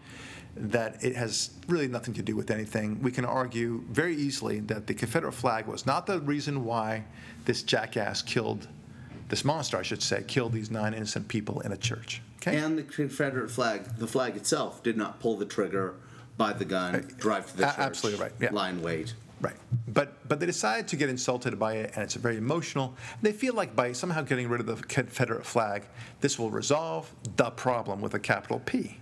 [0.56, 3.00] that it has really nothing to do with anything.
[3.00, 7.04] We can argue very easily that the Confederate flag was not the reason why
[7.46, 8.68] this jackass killed
[9.28, 12.20] this monster, I should say, killed these nine innocent people in a church.
[12.36, 15.94] Okay, And the Confederate flag, the flag itself, did not pull the trigger,
[16.36, 18.50] buy the gun, drive to the church, absolutely right, yeah.
[18.52, 19.14] line wait.
[19.42, 19.56] Right.
[19.88, 22.94] But but they decide to get insulted by it, and it's very emotional.
[23.22, 25.82] They feel like by somehow getting rid of the Confederate flag,
[26.20, 28.98] this will resolve the problem with a capital P.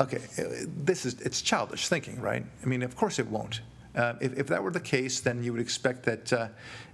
[0.00, 0.20] Okay,
[0.76, 2.46] this is it's childish thinking, right?
[2.62, 3.60] I mean, of course it won't.
[3.96, 6.48] Uh, if, if that were the case, then you would expect that uh,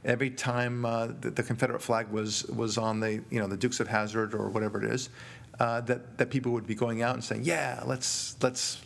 [0.04, 3.78] every time uh, the, the Confederate flag was was on the you know the Dukes
[3.78, 5.10] of Hazzard or whatever it is,
[5.60, 8.80] uh, that that people would be going out and saying, yeah, let's let's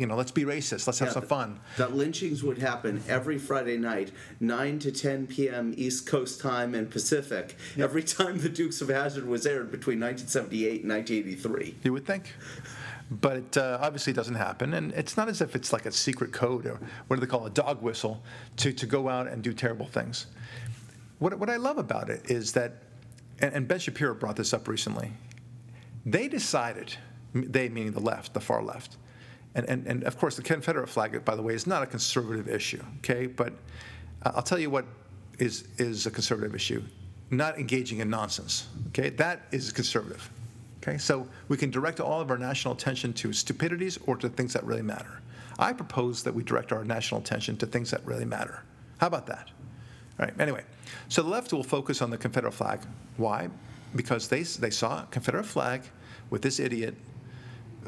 [0.00, 1.60] you know let's be racist, let's have Yeah, some fun.
[1.76, 5.74] That lynchings would happen every Friday night, 9 to 10 p.m.
[5.76, 10.82] East Coast time and Pacific, every time the Dukes of Hazzard was aired between 1978
[10.82, 11.76] and 1983.
[11.84, 12.34] You would think.
[13.10, 14.72] But it uh, obviously doesn't happen.
[14.72, 17.44] And it's not as if it's like a secret code or what do they call
[17.44, 18.22] a dog whistle
[18.58, 20.26] to, to go out and do terrible things.
[21.18, 22.74] What, what I love about it is that,
[23.40, 25.12] and, and Ben Shapiro brought this up recently,
[26.06, 26.94] they decided,
[27.34, 28.96] they meaning the left, the far left,
[29.54, 32.48] and, and, and of course the Confederate flag, by the way, is not a conservative
[32.48, 33.26] issue, okay?
[33.26, 33.52] But
[34.22, 34.86] I'll tell you what
[35.38, 36.82] is, is a conservative issue
[37.30, 39.10] not engaging in nonsense, okay?
[39.10, 40.28] That is conservative,
[40.82, 40.98] okay?
[40.98, 44.64] So we can direct all of our national attention to stupidities or to things that
[44.64, 45.20] really matter.
[45.58, 48.62] I propose that we direct our national attention to things that really matter.
[48.98, 49.48] How about that?
[50.18, 50.64] All right, anyway,
[51.08, 52.80] so the left will focus on the Confederate flag.
[53.16, 53.48] Why?
[53.94, 55.82] Because they, they saw a Confederate flag
[56.30, 56.94] with this idiot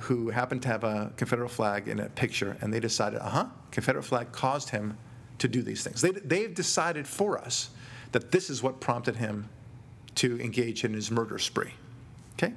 [0.02, 3.46] who happened to have a Confederate flag in a picture, and they decided, uh huh,
[3.70, 4.98] Confederate flag caused him
[5.38, 6.00] to do these things.
[6.00, 7.70] They, they've decided for us
[8.12, 9.48] that this is what prompted him
[10.16, 11.72] to engage in his murder spree.
[12.34, 12.52] Okay?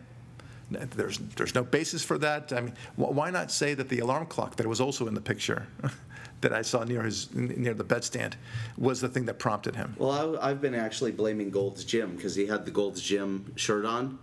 [0.69, 2.51] There's, there's no basis for that.
[2.51, 5.67] I mean, why not say that the alarm clock that was also in the picture
[6.41, 8.33] that I saw near his near the bedstand
[8.77, 9.95] was the thing that prompted him?
[9.97, 13.85] Well, I, I've been actually blaming Gold's Gym because he had the Gold's Gym shirt
[13.85, 14.17] on.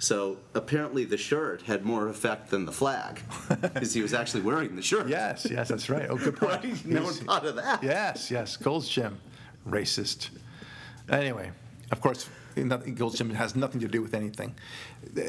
[0.00, 3.20] So apparently the shirt had more effect than the flag
[3.60, 5.08] because he was actually wearing the shirt.
[5.08, 6.06] Yes, yes, that's right.
[6.08, 6.50] Oh, good point.
[6.64, 6.86] Right?
[6.86, 7.82] No one thought of that.
[7.82, 9.18] Yes, yes, Gold's Gym,
[9.68, 10.30] racist.
[11.10, 11.50] Anyway,
[11.92, 12.30] of course,
[12.94, 14.54] Gold's Gym has nothing to do with anything.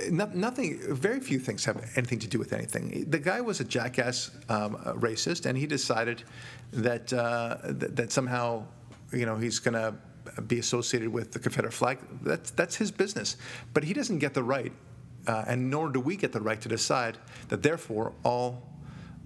[0.09, 0.79] No- Nothing.
[0.95, 3.05] Very few things have anything to do with anything.
[3.09, 6.23] The guy was a jackass um, racist, and he decided
[6.71, 8.63] that uh, that, that somehow,
[9.11, 9.93] you know, he's going to
[10.47, 11.99] be associated with the Confederate flag.
[12.21, 13.37] That's that's his business.
[13.73, 14.71] But he doesn't get the right,
[15.27, 17.17] uh, and nor do we get the right to decide
[17.49, 17.63] that.
[17.63, 18.63] Therefore, all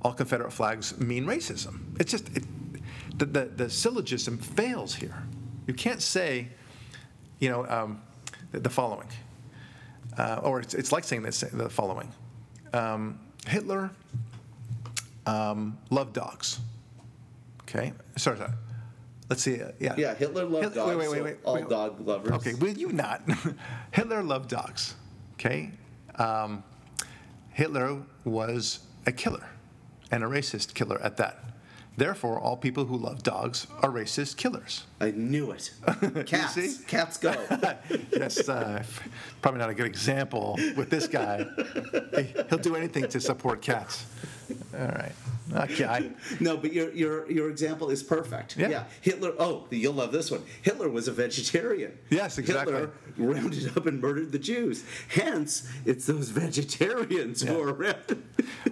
[0.01, 1.99] all Confederate flags mean racism.
[1.99, 2.43] It's just it,
[3.17, 5.23] the, the the syllogism fails here.
[5.67, 6.49] You can't say,
[7.39, 8.01] you know, um,
[8.51, 9.07] the, the following,
[10.17, 12.11] uh, or it's, it's like saying this, the following:
[12.73, 13.89] um, Hitler
[15.25, 16.59] um, loved dogs.
[17.63, 18.51] Okay, sorry, sorry.
[19.29, 19.61] Let's see.
[19.61, 19.95] uh, yeah.
[19.97, 20.89] Yeah, Hitler loved Hit- dogs.
[20.89, 22.31] wait, wait, so wait, wait, all dog lovers.
[22.33, 23.21] Okay, will you not?
[23.91, 24.95] Hitler loved dogs.
[25.33, 25.71] Okay,
[26.15, 26.63] um,
[27.51, 29.47] Hitler was a killer,
[30.11, 31.43] and a racist killer at that.
[31.97, 34.83] Therefore, all people who love dogs are racist killers.
[34.99, 35.71] I knew it.
[36.25, 36.79] Cats.
[36.83, 37.33] Cats go.
[38.11, 38.83] yes, uh,
[39.41, 41.45] probably not a good example with this guy.
[42.15, 44.05] He- He'll do anything to support cats.
[44.77, 45.11] All right.
[45.53, 45.85] Okay.
[45.85, 48.57] I, No, but your your your example is perfect.
[48.57, 48.83] Yeah.
[49.01, 49.33] Hitler.
[49.39, 50.41] Oh, you'll love this one.
[50.61, 51.97] Hitler was a vegetarian.
[52.09, 52.73] Yes, exactly.
[52.73, 54.83] Hitler rounded up and murdered the Jews.
[55.09, 57.95] Hence, it's those vegetarians who are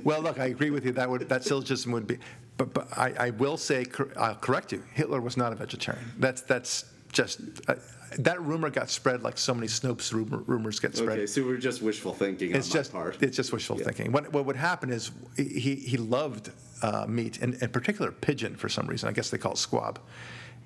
[0.03, 0.91] well, look, I agree with you.
[0.91, 2.17] That would that syllogism would be,
[2.63, 3.86] but but I, I will say
[4.17, 4.84] I'll correct you.
[4.93, 6.04] Hitler was not a vegetarian.
[6.17, 7.76] That's that's just uh,
[8.19, 11.17] that rumor got spread like so many Snopes rumor, rumors get spread.
[11.17, 13.17] okay, so we're just wishful thinking it's on just my part.
[13.21, 14.12] it's just wishful thinking.
[14.12, 18.69] What what would happen is he he loved uh, meat, and in particular pigeon for
[18.69, 19.10] some reason.
[19.10, 19.99] I guess they call it squab.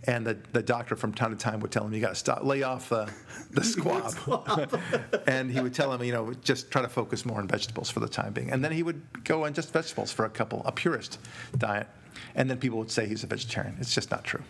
[0.08, 2.44] And the, the doctor from time to time would tell him, "You got to stop,
[2.44, 3.12] lay off the
[3.52, 4.80] the squab."
[5.28, 8.00] and he would tell him, you know, just try to focus more on vegetables for
[8.00, 8.52] the time being.
[8.52, 11.20] And then he would go on just vegetables for a couple, a purist
[11.58, 11.88] diet.
[12.36, 13.76] And then people would say he's a vegetarian.
[13.80, 14.44] It's just not true.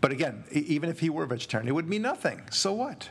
[0.00, 2.42] But again, even if he were a vegetarian, it would mean nothing.
[2.50, 3.10] So what?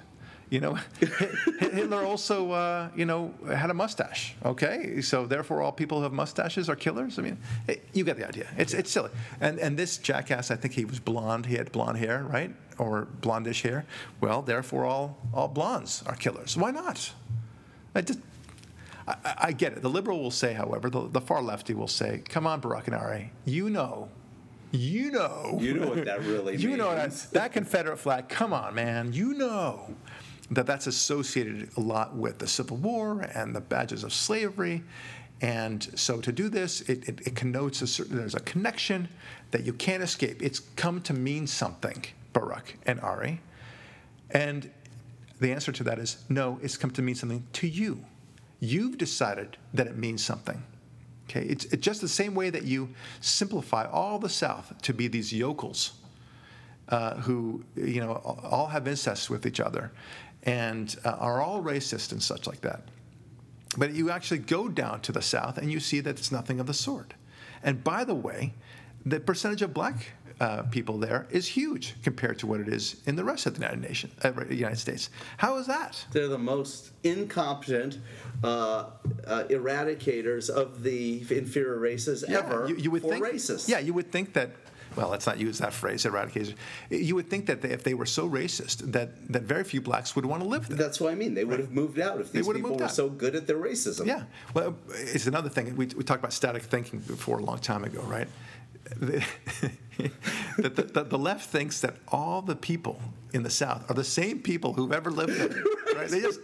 [0.50, 0.74] You know,
[1.60, 4.34] Hitler also, uh, you know, had a mustache.
[4.44, 7.20] Okay, so therefore, all people who have mustaches are killers.
[7.20, 8.48] I mean, eh, you get the idea.
[8.58, 9.12] It's it's silly.
[9.40, 11.46] And and this jackass, I think he was blonde.
[11.46, 13.86] He had blonde hair, right, or blondish hair.
[14.22, 16.58] Well, therefore, all all blondes are killers.
[16.58, 17.12] Why not?
[17.94, 18.20] I just.
[19.26, 19.82] I, get it.
[19.82, 22.96] The liberal will say, however, the, the far lefty will say, "Come on, Barak and
[22.96, 24.08] Ari, you know,
[24.72, 26.64] you know, You know what that really is.
[26.64, 27.26] you know that, means.
[27.32, 28.30] that Confederate flag.
[28.30, 29.96] Come on, man, you know
[30.52, 34.84] that that's associated a lot with the Civil War and the badges of slavery,
[35.42, 39.08] and so to do this, it, it, it connotes a certain there's a connection
[39.52, 40.42] that you can't escape.
[40.42, 43.42] It's come to mean something, Barak and Ari,
[44.32, 44.70] and
[45.40, 46.60] the answer to that is no.
[46.62, 48.04] It's come to mean something to you.
[48.60, 50.62] You've decided that it means something.
[51.30, 52.90] Okay, it's, it's just the same way that you
[53.22, 55.94] simplify all the South to be these yokels
[56.90, 59.92] uh, who, you know, all have incest with each other
[60.44, 62.84] and uh, are all racist and such like that.
[63.78, 66.68] But you actually go down to the South and you see that it's nothing of
[66.68, 67.14] the sort.
[67.64, 68.54] And by the way,
[69.06, 73.16] the percentage of black uh, people there is huge compared to what it is in
[73.16, 75.10] the rest of the United, Nation, uh, United States.
[75.38, 76.06] How is that?
[76.12, 78.00] They're the most incompetent
[78.44, 78.48] uh,
[79.28, 83.68] uh, eradicators of the inferior races ever you, you would for think, racists.
[83.68, 84.52] Yeah, you would think that.
[85.00, 86.56] Well, let's not use that phrase, eradication.
[86.90, 90.14] You would think that they, if they were so racist, that, that very few blacks
[90.14, 90.78] would want to live there.
[90.78, 91.36] That's what I mean.
[91.36, 92.92] They would have moved out if these people moved were out.
[92.92, 94.06] so good at their racism.
[94.06, 94.24] Yeah.
[94.54, 95.74] Well, it's another thing.
[95.78, 98.28] We, we talked about static thinking before a long time ago, right?
[98.98, 99.26] The,
[100.58, 103.00] the, the, the left thinks that all the people
[103.34, 105.64] in the South are the same people who've ever lived there.
[105.96, 106.10] Right?
[106.10, 106.40] They just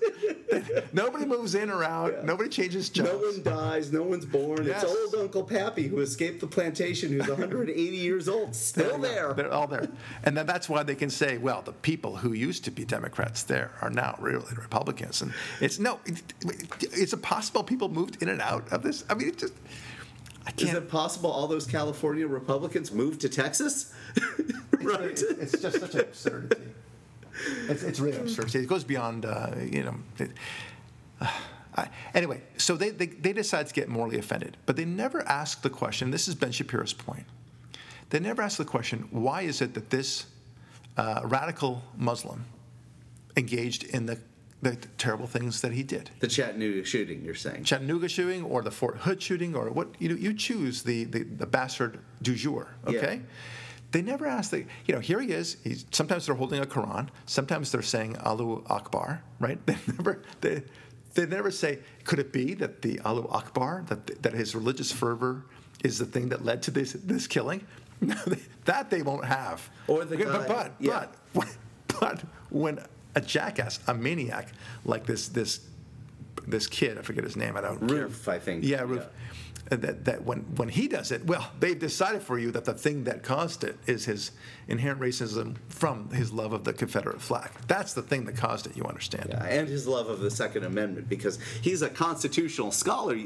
[0.52, 2.24] they, nobody moves in or out.
[2.26, 3.10] Nobody changes jobs.
[3.10, 3.91] No one dies.
[3.91, 4.65] No one's born.
[4.65, 4.84] Yes.
[4.84, 9.34] It's old Uncle Pappy who escaped the plantation, who's 180 years old, still there.
[9.34, 9.88] They're all there.
[10.24, 13.43] And then that's why they can say, well, the people who used to be Democrats
[13.43, 15.21] there are now really Republicans.
[15.21, 16.21] And it's no, it,
[16.93, 19.04] is it possible people moved in and out of this?
[19.10, 19.54] I mean, it just,
[20.45, 23.93] I Is it possible all those California Republicans moved to Texas?
[24.82, 25.19] right.
[25.39, 26.62] It's just such an absurdity.
[27.69, 28.54] It's, it's really absurd.
[28.56, 29.95] It goes beyond, uh, you know.
[30.19, 30.32] It,
[31.21, 31.32] uh,
[31.78, 35.62] I, anyway, so they, they, they decide to get morally offended, but they never ask
[35.62, 36.10] the question.
[36.10, 37.26] This is Ben Shapiro's point.
[38.12, 40.28] They never ask the question why is it that this
[40.95, 42.45] uh, radical Muslim
[43.36, 44.19] engaged in the,
[44.62, 46.12] the terrible things that he did?
[46.19, 47.65] The Chattanooga shooting, you're saying?
[47.65, 51.24] Chattanooga shooting or the Fort Hood shooting or what you know, you choose the, the,
[51.24, 53.15] the bastard du jour, okay?
[53.15, 53.32] Yeah.
[53.95, 55.55] They never ask the you know, here he is.
[55.63, 59.58] He's sometimes they're holding a Quran, sometimes they're saying Allahu Akbar, right?
[59.65, 60.63] They never they
[61.13, 65.45] they never say, could it be that the Allahu Akbar, that that his religious fervor
[65.81, 67.65] is the thing that led to this this killing?
[68.01, 68.15] No,
[68.65, 69.69] that they won't have.
[69.88, 71.05] Or the but guy- but yeah.
[71.34, 71.58] but
[72.01, 72.79] but when
[73.15, 74.49] a jackass, a maniac
[74.84, 75.62] like this this
[76.45, 78.08] this kid, I forget his name, I don't care.
[78.08, 78.65] Roof, I think.
[78.65, 79.03] Yeah, Roof.
[79.03, 79.08] Uh,
[79.69, 83.06] That, that when, when he does it, well, they've decided for you that the thing
[83.06, 84.32] that caused it is his
[84.67, 87.49] inherent racism from his love of the Confederate flag.
[87.67, 89.28] That's the thing that caused it, you understand?
[89.30, 93.17] Yeah, and his love of the Second Amendment because he's a constitutional scholar,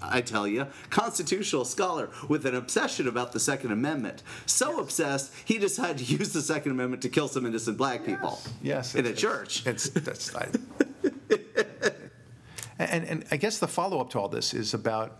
[0.00, 4.22] I tell you, constitutional scholar with an obsession about the Second Amendment.
[4.46, 8.40] So obsessed, he decided to use the Second Amendment to kill some innocent black people.
[8.62, 8.94] Yes.
[8.94, 9.66] In a church.
[9.66, 10.48] It's, that's, I,
[12.78, 15.16] and, and I guess the follow up to all this is about,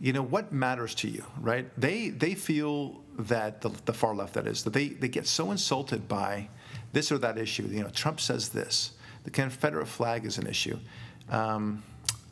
[0.00, 1.68] you know, what matters to you, right?
[1.80, 5.50] They, they feel that, the, the far left that is, that they, they get so
[5.50, 6.48] insulted by
[6.92, 7.64] this or that issue.
[7.64, 8.92] You know, Trump says this,
[9.24, 10.78] the Confederate flag is an issue.
[11.30, 11.82] Um,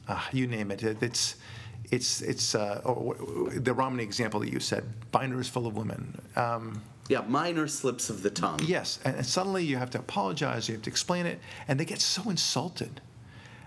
[0.08, 0.82] ah, you name it.
[0.82, 1.36] it it's,
[1.90, 3.14] it's, it's uh, or,
[3.50, 6.20] the Romney example that you said, binders full of women.
[6.36, 8.60] Um, Yeah, minor slips of the tongue.
[8.62, 11.84] Yes, and, and suddenly you have to apologize, you have to explain it, and they
[11.84, 13.00] get so insulted.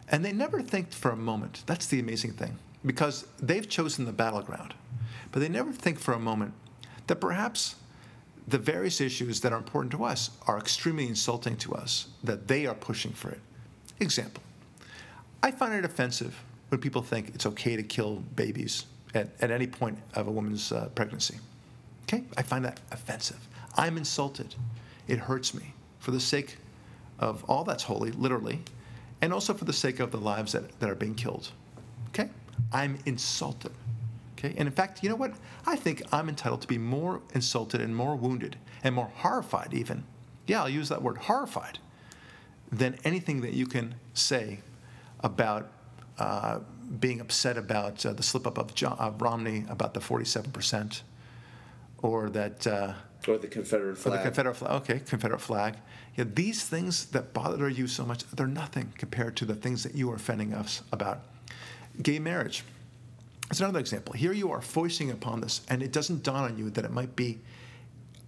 [0.10, 1.63] And they never think for a moment.
[1.65, 4.74] That's the amazing thing, because they've chosen the battleground.
[5.32, 6.54] But they never think for a moment
[7.08, 7.76] that perhaps
[8.48, 12.66] the various issues that are important to us are extremely insulting to us, that they
[12.66, 13.42] are pushing for it.
[14.00, 14.44] Example
[15.44, 19.68] I find it offensive when people think it's okay to kill babies at, at any
[19.68, 21.38] point of a woman's uh, pregnancy.
[22.04, 22.24] Okay?
[22.38, 23.48] I find that offensive.
[23.76, 24.56] I'm insulted.
[25.08, 26.58] It hurts me for the sake
[27.20, 28.62] of all that's holy, literally,
[29.22, 31.52] and also for the sake of the lives that, that are being killed.
[32.72, 33.72] I'm insulted.
[34.38, 34.54] Okay?
[34.58, 35.34] And in fact, you know what?
[35.65, 40.04] I think I'm entitled to be more insulted and more wounded and more horrified, even.
[40.46, 41.80] Yeah, I'll use that word, horrified,
[42.72, 44.60] than anything that you can say
[45.22, 45.70] about
[46.20, 46.60] uh,
[47.00, 51.02] being upset about uh, the slip up of, John, of Romney about the 47%,
[52.02, 52.65] or that.
[52.67, 52.93] Uh,
[53.28, 54.20] Or the Confederate or flag.
[54.20, 54.72] the Confederate flag.
[54.84, 55.76] Okay, Confederate flag.
[56.15, 59.96] Yeah, these things that bother you so much, they're nothing compared to the things that
[59.96, 61.24] you are offending us about.
[62.01, 62.63] Gay marriage.
[63.49, 64.13] It's another example.
[64.13, 67.15] Here you are foisting upon this, and it doesn't dawn on you that it might
[67.15, 67.39] be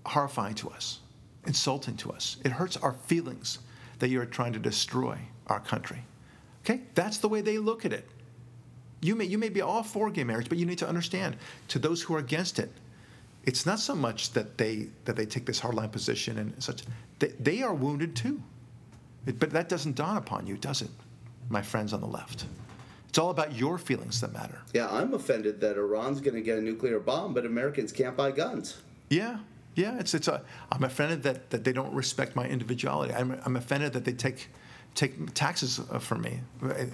[0.05, 0.99] horrifying to us,
[1.45, 2.37] insulting to us.
[2.45, 3.59] It hurts our feelings
[3.99, 6.01] that you're trying to destroy our country.
[6.63, 6.81] Okay?
[6.95, 8.07] That's the way they look at it.
[9.01, 11.37] You may, you may be all for gay marriage, but you need to understand
[11.69, 12.71] to those who are against it,
[13.45, 16.83] it's not so much that they that they take this hardline position and such.
[17.19, 18.41] They, they are wounded too.
[19.25, 20.89] It- but that doesn't dawn upon you, does it,
[21.49, 22.45] my friends on the left?
[23.09, 24.61] It's all about your feelings that matter.
[24.73, 28.31] Yeah, I'm offended that Iran's going to get a nuclear bomb, but Americans can't buy
[28.31, 28.77] guns.
[29.09, 29.39] Yeah,
[29.75, 29.97] yeah.
[29.99, 30.43] It's it's a.
[30.71, 33.13] I'm offended that, that they don't respect my individuality.
[33.13, 34.49] I'm, I'm offended that they take
[34.93, 36.39] take taxes uh, from me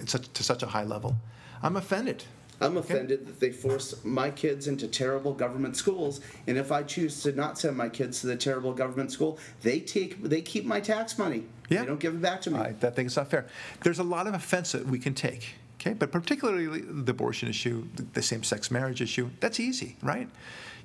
[0.06, 1.16] such, to such a high level.
[1.62, 2.24] I'm offended.
[2.60, 7.22] I'm offended that they force my kids into terrible government schools, and if I choose
[7.24, 10.80] to not send my kids to the terrible government school, they take they keep my
[10.80, 11.44] tax money.
[11.68, 11.80] Yeah.
[11.80, 12.58] They don't give it back to me.
[12.58, 13.46] I that think it's not fair.
[13.82, 15.94] There's a lot of offense that we can take, okay?
[15.94, 20.28] But particularly the abortion issue, the- same-sex marriage issue, that's easy, right?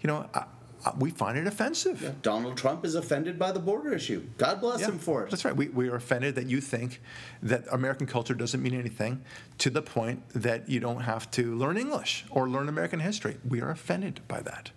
[0.02, 0.46] You know, I,
[0.86, 2.02] I, we find it offensive.
[2.02, 4.24] Yeah, Donald Trump is offended by the border issue.
[4.38, 5.32] God bless Yeah, him for it.
[5.32, 5.56] That's right.
[5.56, 7.02] We, we are offended that you think
[7.42, 9.24] that American culture doesn't mean anything
[9.60, 13.38] to the point that you don't have to learn English or learn American history.
[13.48, 14.72] We are offended by that.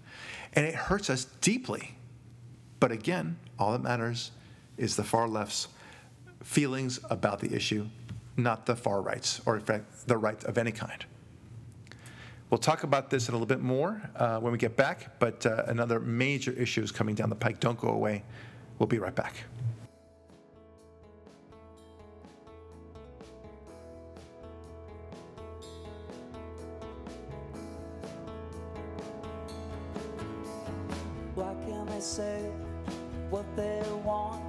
[0.55, 1.97] And it hurts us deeply.
[2.81, 4.31] But again, all that matters
[4.77, 5.69] is the far left's
[6.43, 7.89] feelings about the issue,
[8.37, 11.05] not the far right's, or in fact, the right of any kind.
[12.51, 15.45] We'll talk about this in a little bit more uh, when we get back, but
[15.47, 17.59] uh, another major issue is coming down the pike.
[17.59, 18.23] Don't go away.
[18.79, 19.35] We'll be right back.
[31.35, 32.51] Why can't they say
[33.31, 34.43] what they want?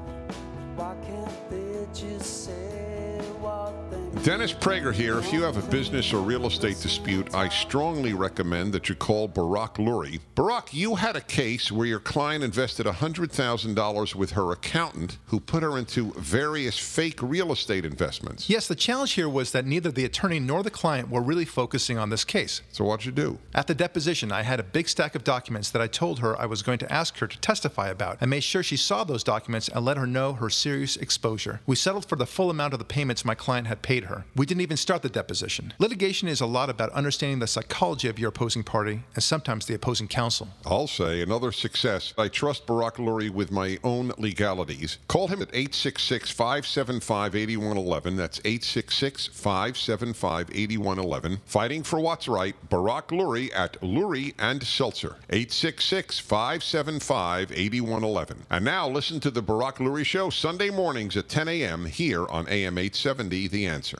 [0.75, 3.04] Why can't they just say
[3.45, 5.19] what they Dennis Prager here.
[5.19, 9.27] If you have a business or real estate dispute, I strongly recommend that you call
[9.27, 10.19] Barak Lurie.
[10.33, 15.61] Barak, you had a case where your client invested $100,000 with her accountant who put
[15.61, 18.49] her into various fake real estate investments.
[18.49, 21.99] Yes, the challenge here was that neither the attorney nor the client were really focusing
[21.99, 22.63] on this case.
[22.71, 23.37] So what'd you do?
[23.53, 26.47] At the deposition, I had a big stack of documents that I told her I
[26.47, 28.17] was going to ask her to testify about.
[28.21, 31.61] I made sure she saw those documents and let her know her serious exposure.
[31.67, 34.14] We settled for the full amount of the payments my client had paid her.
[34.35, 35.73] We didn't even start the deposition.
[35.79, 39.73] Litigation is a lot about understanding the psychology of your opposing party and sometimes the
[39.73, 40.47] opposing counsel.
[40.65, 42.13] I'll say another success.
[42.17, 44.99] I trust Barak Lurie with my own legalities.
[45.07, 48.15] Call him at 866 575 8111.
[48.15, 51.39] That's 866 575 8111.
[51.45, 55.17] Fighting for what's right, Barak Lurie at Lurie and Seltzer.
[55.29, 58.45] 866 575 8111.
[58.49, 61.85] And now listen to the Barak Lurie Show Sunday mornings at 10 a.m.
[61.85, 63.97] here on AM 870 The Answer.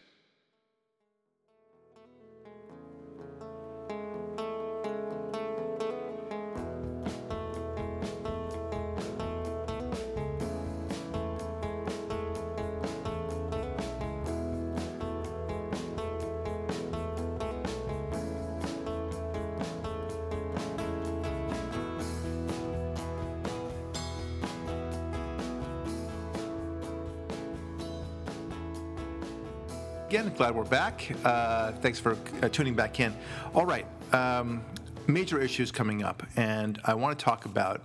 [30.36, 31.10] Glad we're back.
[31.24, 33.16] Uh, thanks for uh, tuning back in.
[33.54, 34.62] All right, um,
[35.08, 37.82] major issues coming up, and I want to talk about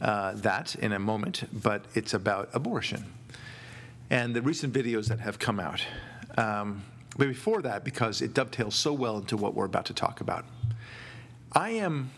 [0.00, 3.04] uh, that in a moment, but it's about abortion
[4.10, 5.80] and the recent videos that have come out.
[6.36, 6.82] Um,
[7.16, 10.44] but before that, because it dovetails so well into what we're about to talk about,
[11.52, 12.10] I am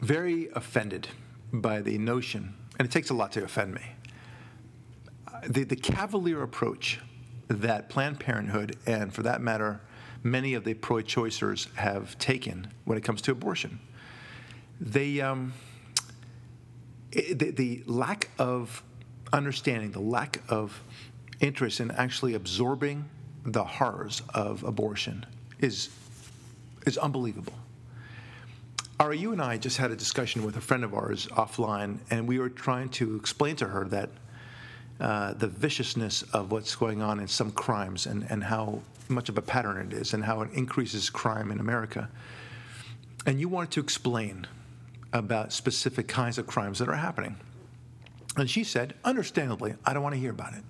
[0.00, 1.08] very offended
[1.54, 3.82] by the notion, and it takes a lot to offend me,
[5.26, 7.00] uh, the, the cavalier approach
[7.48, 9.80] that Planned Parenthood, and for that matter,
[10.22, 13.80] many of the pro choicers have taken when it comes to abortion.
[14.80, 15.54] They, um,
[17.12, 18.82] the, the lack of
[19.32, 20.80] understanding, the lack of
[21.40, 23.08] interest in actually absorbing
[23.44, 25.24] the horrors of abortion
[25.58, 25.88] is,
[26.86, 27.54] is unbelievable.
[29.00, 32.26] Ari, you and I just had a discussion with a friend of ours offline, and
[32.26, 34.10] we were trying to explain to her that
[35.00, 39.38] uh, the viciousness of what's going on in some crimes and, and how much of
[39.38, 42.08] a pattern it is and how it increases crime in America.
[43.26, 44.46] And you wanted to explain
[45.12, 47.36] about specific kinds of crimes that are happening.
[48.36, 50.62] And she said, understandably, I don't want to hear about it.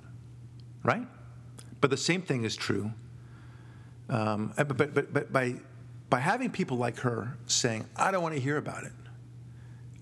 [0.82, 1.06] Right?
[1.80, 2.92] But the same thing is true.
[4.08, 5.56] Um, but, but, but, but by,
[6.08, 8.92] by having people like her saying, I don't want to hear about it,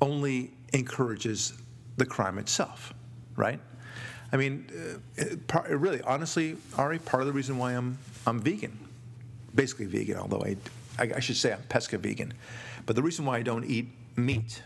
[0.00, 1.54] only encourages
[1.96, 2.92] the crime itself,
[3.36, 3.60] right?
[4.32, 4.66] I mean,
[5.18, 8.76] uh, really, honestly, Ari, part of the reason why I'm I'm vegan,
[9.54, 10.56] basically vegan, although I,
[10.98, 12.32] I, I should say I'm pesca vegan,
[12.86, 14.62] but the reason why I don't eat meat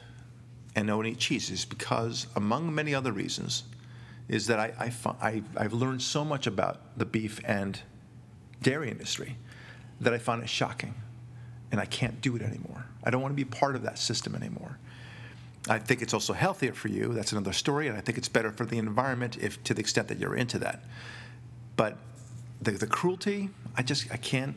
[0.74, 3.64] and don't eat cheese is because, among many other reasons,
[4.28, 7.80] is that I, I, I I've learned so much about the beef and
[8.62, 9.36] dairy industry
[10.00, 10.94] that I find it shocking,
[11.70, 12.86] and I can't do it anymore.
[13.04, 14.78] I don't want to be part of that system anymore.
[15.68, 17.12] I think it's also healthier for you.
[17.12, 20.08] That's another story, and I think it's better for the environment if, to the extent
[20.08, 20.84] that you're into that.
[21.76, 21.98] But
[22.62, 24.56] the, the cruelty, I just I can't.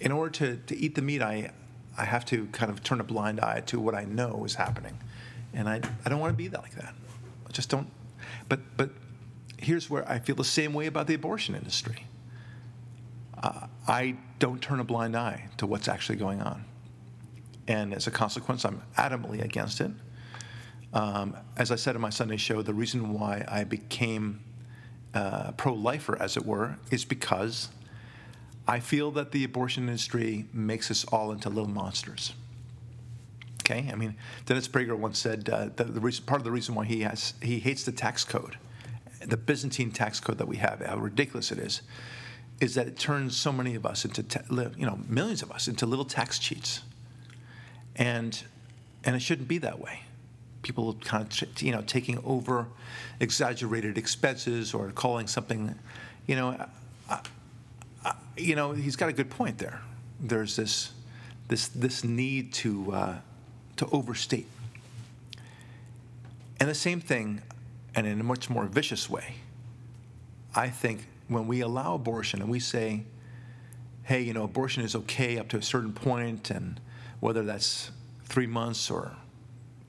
[0.00, 1.50] In order to, to eat the meat, I
[1.96, 4.98] I have to kind of turn a blind eye to what I know is happening,
[5.52, 6.94] and I I don't want to be that like that.
[7.46, 7.88] I just don't.
[8.48, 8.90] But but
[9.58, 12.06] here's where I feel the same way about the abortion industry.
[13.42, 16.64] Uh, I don't turn a blind eye to what's actually going on
[17.66, 19.90] and as a consequence, I'm adamantly against it.
[20.92, 24.40] Um, as I said in my Sunday show, the reason why I became
[25.12, 27.68] uh, pro-lifer, as it were, is because
[28.66, 32.34] I feel that the abortion industry makes us all into little monsters.
[33.62, 36.74] Okay, I mean, Dennis Prager once said uh, that the reason, part of the reason
[36.74, 38.58] why he has he hates the tax code,
[39.24, 41.80] the Byzantine tax code that we have, how ridiculous it is,
[42.60, 44.22] is that it turns so many of us into
[44.76, 46.82] you know millions of us into little tax cheats
[47.96, 48.42] and
[49.04, 50.00] and it shouldn't be that way.
[50.62, 52.66] People kind of you know taking over
[53.20, 55.74] exaggerated expenses or calling something,
[56.26, 56.66] you know,
[57.08, 57.20] I,
[58.04, 59.80] I, you know he's got a good point there.
[60.20, 60.92] There's this
[61.48, 63.16] this this need to uh,
[63.76, 64.46] to overstate,
[66.60, 67.42] and the same thing,
[67.94, 69.36] and in a much more vicious way.
[70.56, 73.02] I think when we allow abortion and we say,
[74.04, 76.80] hey, you know, abortion is okay up to a certain point, and
[77.24, 77.90] whether that's
[78.26, 79.16] three months or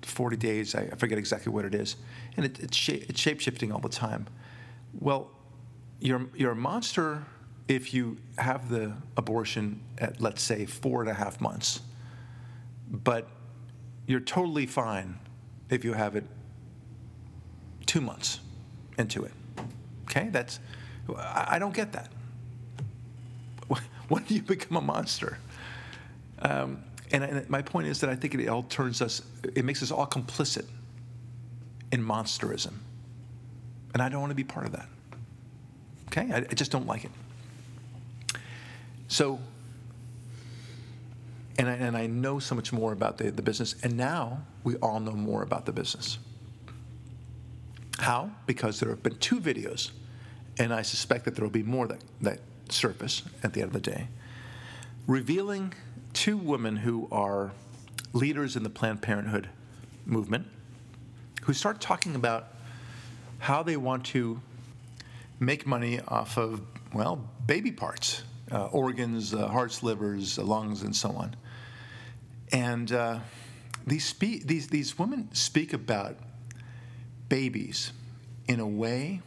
[0.03, 1.97] 40 days, I, forget exactly what it is,
[2.38, 4.27] and it, it's, sha- it's shape shifting all the time.
[5.01, 5.29] Well,
[5.99, 7.25] you're, you're a monster
[7.67, 11.81] if you have the abortion at, let's say, four and a half months,
[12.89, 13.27] but
[14.07, 15.19] you're totally fine
[15.69, 16.23] if you have it
[17.86, 18.39] two months
[18.97, 19.33] into it.
[20.03, 20.61] Okay, that's,
[21.17, 22.13] I I don't get that.
[24.07, 25.38] When do you become a monster?
[26.39, 26.83] Um,
[27.16, 29.22] and, and my point is that I think it all turns us,
[29.55, 30.66] it makes us all complicit
[31.91, 32.74] in monsterism.
[33.93, 34.89] And I don't want to be part of that.
[36.07, 36.30] Okay?
[36.30, 37.11] I, I just don't like it.
[39.07, 39.39] So,
[41.57, 44.76] and I, and I know so much more about the, the business, and now we
[44.78, 46.18] all know more about the business.
[47.99, 48.32] How?
[48.45, 49.91] Because there have been two videos,
[50.59, 53.82] and I suspect that there will be more that, that surface at the end of
[53.82, 54.09] the day,
[55.07, 55.74] revealing
[56.16, 57.51] two women who are
[58.13, 59.49] leaders in the Planned Parenthood
[60.05, 60.47] movement
[61.43, 62.47] who start talking about
[63.39, 64.41] how they want to
[65.41, 66.61] make money off of,
[66.93, 71.36] well, baby parts, uh, organs, uh, hearts, livers, uh, lungs, and so on.
[72.51, 73.20] And uh,
[73.86, 76.18] these, spe- these, these women speak about
[77.28, 77.91] babies
[78.47, 79.20] in a way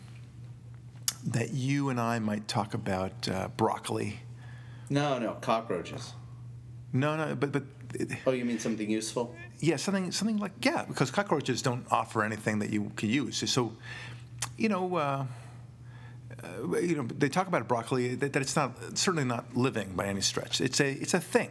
[1.27, 4.21] that you and I might talk about uh, broccoli.
[4.89, 6.15] No, no, cockroaches.
[6.93, 7.63] No, no, but but
[8.27, 9.35] Oh, you mean something useful?
[9.61, 13.51] yeah, something something like yeah, because cockroaches don't offer anything that you can use.
[13.51, 13.73] So,
[14.57, 15.27] you know, uh,
[16.43, 20.07] uh, you know, they talk about broccoli that, that it's not certainly not living by
[20.07, 20.61] any stretch.
[20.61, 21.51] It's a it's a thing,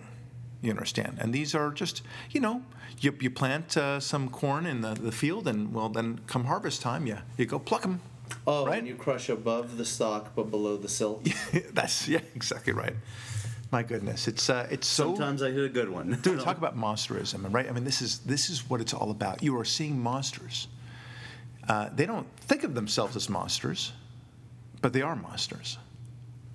[0.62, 1.18] you understand.
[1.20, 2.62] And these are just you know,
[3.00, 6.82] you, you plant uh, some corn in the, the field, and well, then come harvest
[6.82, 8.00] time, yeah, you go pluck them.
[8.46, 8.80] Oh, Right.
[8.80, 11.24] and you crush above the stalk but below the silk.
[11.74, 12.94] That's yeah, exactly right.
[13.72, 15.15] My goodness, it's uh, it's so.
[15.15, 16.18] Sometimes I hit a good one.
[16.22, 17.68] Dude, talk about monsterism, and right?
[17.68, 19.43] I mean, this is this is what it's all about.
[19.43, 20.68] You are seeing monsters.
[21.68, 23.91] Uh, they don't think of themselves as monsters,
[24.82, 25.78] but they are monsters.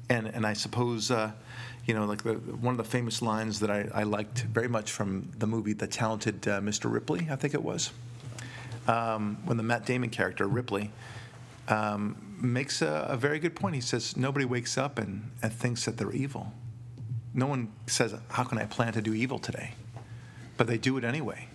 [0.09, 1.33] And and I suppose, uh,
[1.85, 4.91] you know, like the, one of the famous lines that I, I liked very much
[4.91, 6.91] from the movie The Talented uh, Mr.
[6.91, 7.91] Ripley, I think it was,
[8.89, 10.91] um, when the Matt Damon character Ripley
[11.69, 13.75] um, makes a, a very good point.
[13.75, 16.55] He says nobody wakes up and, and thinks that they're evil.
[17.35, 19.73] No one says, How can I plan to do evil today?
[20.57, 21.49] But they do it anyway.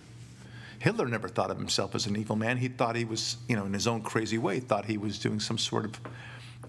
[0.80, 2.58] Hitler never thought of himself as an evil man.
[2.58, 5.40] He thought he was, you know, in his own crazy way, thought he was doing
[5.40, 6.00] some sort of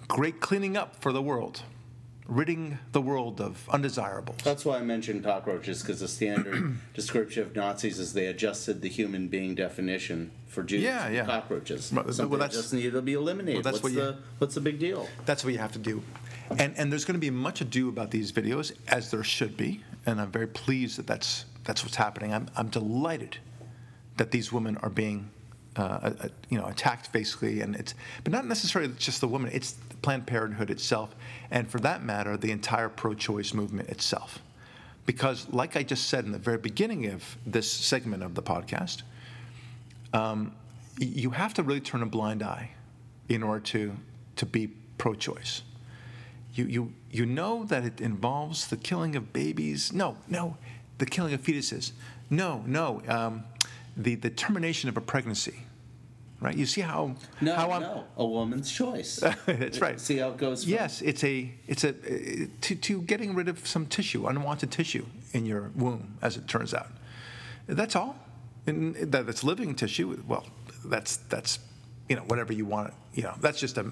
[0.08, 1.62] great cleaning up for the world,
[2.28, 4.38] ridding the world of undesirables.
[4.44, 8.90] That's why I mentioned cockroaches because the standard description of Nazis is they adjusted the
[8.90, 10.82] human being definition for Jews.
[10.82, 11.26] Yeah, yeah.
[11.26, 11.92] Cockroaches.
[11.94, 13.64] Well, well, Something that just needed to be eliminated.
[13.64, 15.08] well, that's what's what you- the What's the big deal?
[15.28, 16.02] That's what you have to do.
[16.58, 19.84] And, and there's going to be much ado about these videos, as there should be.
[20.06, 22.34] And I'm very pleased that that's, that's what's happening.
[22.34, 23.38] I'm, I'm delighted
[24.18, 25.30] that these women are being
[25.78, 25.82] uh,
[26.22, 27.62] uh, you know, attacked basically.
[27.62, 27.94] And it's,
[28.24, 31.16] but not necessarily just the women, it's Planned Parenthood itself.
[31.52, 34.40] And for that matter, the entire pro choice movement itself.
[35.06, 39.04] Because, like I just said in the very beginning of this segment of the podcast,
[40.14, 40.54] um,
[41.00, 42.72] you have to really turn a blind eye
[43.28, 43.96] in order to,
[44.36, 45.62] to be pro choice.
[46.54, 49.94] You, you, you know that it involves the killing of babies.
[49.94, 50.58] No, no,
[50.98, 51.92] the killing of fetuses.
[52.30, 53.44] No, no, um,
[53.96, 55.64] the, the termination of a pregnancy.
[56.42, 56.56] Right?
[56.56, 59.18] You see how No, how I'm, no, a woman's choice.
[59.46, 60.00] That's right.
[60.00, 60.64] See how it goes.
[60.64, 61.92] From, Yes, it's a it's a
[62.62, 66.74] to, to getting rid of some tissue, unwanted tissue in your womb, as it turns
[66.74, 66.88] out.
[67.68, 68.16] That's all.
[68.68, 70.24] And that it's living tissue.
[70.26, 70.46] Well,
[70.86, 71.60] that's that's
[72.08, 72.94] you know whatever you want.
[73.14, 73.92] You know that's just a,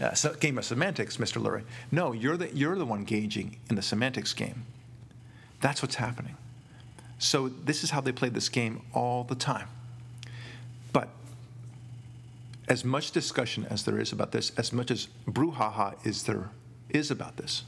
[0.00, 1.42] Uh, se- game of semantics, Mr.
[1.42, 1.64] Lurie.
[1.92, 4.64] No, you're the you're the one gauging in the semantics game.
[5.60, 6.36] That's what's happening.
[7.18, 9.68] So this is how they play this game all the time.
[10.92, 11.08] But
[12.66, 16.48] as much discussion as there is about this, as much as brouhaha is there
[16.88, 17.64] is about this,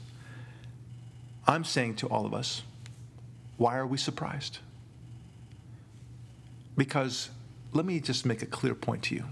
[1.47, 2.63] I'm saying to all of us,
[3.57, 4.57] why are we surprised?
[6.75, 7.29] Because
[7.73, 9.25] let me just make a clear point to you.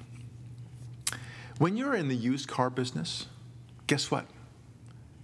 [1.57, 3.27] When you're in the used car business,
[3.87, 4.25] guess what?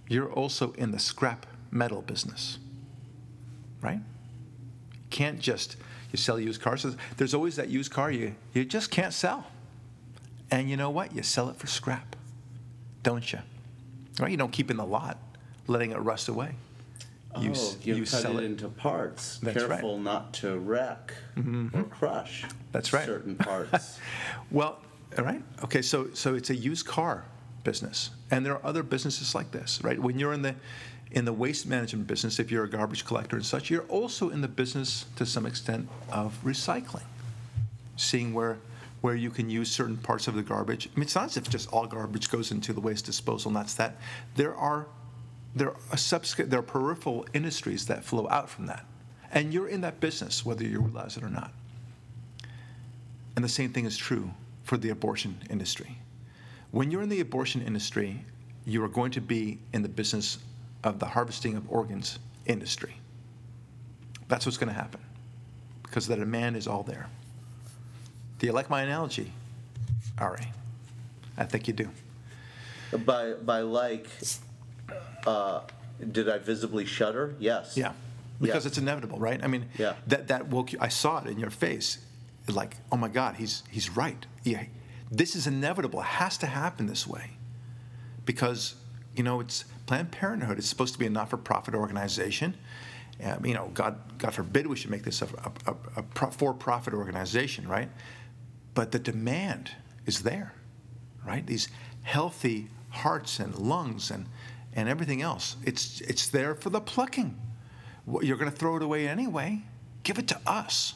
[0.08, 2.58] You're also in the scrap metal business,
[3.80, 4.00] right?
[4.92, 5.76] You can't just
[6.12, 6.86] you sell used cars.
[7.16, 9.46] There's always that used car you you just can't sell.
[10.50, 11.14] And you know what?
[11.14, 12.16] You sell it for scrap,
[13.02, 13.40] don't you?
[14.18, 14.30] Right?
[14.30, 15.18] You don't keep in the lot,
[15.66, 16.54] letting it rust away.
[17.38, 19.38] You, oh, you, cut sell it, into parts.
[19.42, 19.64] That's right.
[19.64, 19.70] Mm-hmm.
[19.72, 22.44] Careful not to wreck or crush.
[22.72, 23.04] That's right.
[23.04, 24.00] Certain parts.
[24.50, 24.80] Well,
[25.18, 25.42] all right.
[25.64, 27.24] Okay, so so it's a used car
[27.64, 29.98] business, and there are other businesses like this, right?
[29.98, 30.54] When you're in the
[31.10, 34.42] in the waste management business, if you're a garbage collector and such, you're also in
[34.42, 37.02] the business to some extent of recycling,
[37.96, 38.58] seeing where
[39.00, 40.86] where you can use certain parts of the garbage.
[40.86, 43.56] I mean, it's not as if just all garbage goes into the waste disposal, and
[43.56, 43.96] that's that.
[44.36, 44.86] There are
[45.52, 48.84] there are subsca- there are peripheral industries that flow out from that,
[49.32, 51.52] and you're in that business whether you realize it or not.
[53.34, 54.30] And the same thing is true
[54.68, 55.96] for the abortion industry.
[56.72, 58.22] When you're in the abortion industry,
[58.66, 60.36] you are going to be in the business
[60.84, 62.94] of the harvesting of organs industry.
[64.28, 65.00] That's what's going to happen
[65.84, 67.08] because the demand is all there.
[68.38, 69.32] Do you like my analogy,
[70.18, 70.52] Ari?
[71.38, 71.88] I think you do.
[73.06, 74.06] By by like,
[75.26, 75.60] uh,
[76.12, 77.34] did I visibly shudder?
[77.38, 77.74] Yes.
[77.74, 77.92] Yeah,
[78.38, 78.68] because Yeah.
[78.68, 79.42] it's inevitable, right?
[79.42, 79.94] I mean, Yeah.
[80.08, 80.78] that that woke you.
[80.78, 81.98] I saw it in your face,
[82.52, 84.26] like, oh my God, he's he's right.
[84.44, 84.64] Yeah,
[85.10, 86.00] this is inevitable.
[86.00, 87.30] It has to happen this way,
[88.24, 88.74] because
[89.14, 92.54] you know it's Planned Parenthood is supposed to be a not-for-profit organization.
[93.24, 96.30] Um, you know, God God forbid we should make this a, a, a, a pro-
[96.30, 97.88] for-profit organization, right?
[98.74, 99.72] But the demand
[100.06, 100.54] is there,
[101.26, 101.44] right?
[101.46, 101.68] These
[102.02, 104.26] healthy hearts and lungs and
[104.74, 105.56] and everything else.
[105.64, 107.36] It's it's there for the plucking.
[108.22, 109.62] You're going to throw it away anyway.
[110.02, 110.94] Give it to us,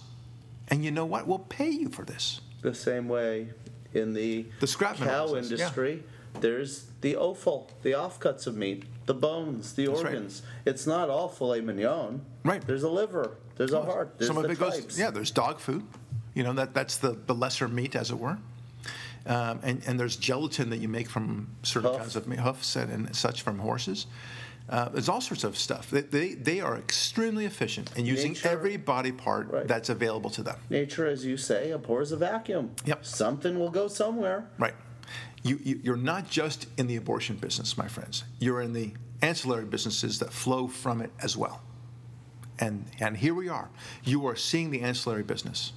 [0.68, 1.26] and you know what?
[1.26, 2.40] We'll pay you for this.
[2.62, 3.48] The same way
[3.92, 5.66] in the, The scrap metal cow business, yeah.
[5.66, 6.02] industry,
[6.40, 10.14] there's the offal, the offcuts of meat, the bones, the That's right.
[10.14, 10.42] organs.
[10.64, 12.24] It's not all filet mignon.
[12.44, 12.64] Right.
[12.66, 13.36] There's a liver.
[13.56, 14.14] There's a heart.
[14.18, 14.98] There's Some of the it goes.
[14.98, 15.82] Yeah, there's dog food.
[16.34, 18.38] You know that that's the the lesser meat, as it were.
[19.26, 22.00] Um, and, and there's gelatin that you make from certain Hoof.
[22.00, 24.06] kinds of meat, hoofs and, and such from horses.
[24.68, 25.90] Uh, there's all sorts of stuff.
[25.90, 29.66] They, they, they are extremely efficient in using Nature- every body part Right.
[29.68, 30.56] that's available to them.
[30.70, 32.70] Nature, as you say, abhors a vacuum.
[32.84, 33.04] Yep.
[33.04, 34.46] Something will go somewhere.
[34.58, 34.74] Right.
[35.42, 38.24] You, you, you're not just in the abortion business, my friends.
[38.38, 41.60] You're in the ancillary businesses that flow from it as well.
[42.58, 43.68] And, and here we are.
[44.04, 45.72] You are seeing the ancillary business.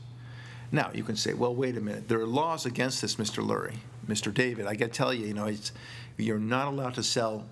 [0.71, 2.07] Now, you can say, well, wait a minute.
[2.07, 3.43] There are laws against this, Mr.
[3.43, 3.77] Lurie.
[4.07, 4.31] Mr.
[4.31, 5.71] David, I got to tell you, you know, it's,
[6.17, 7.45] you're not allowed to sell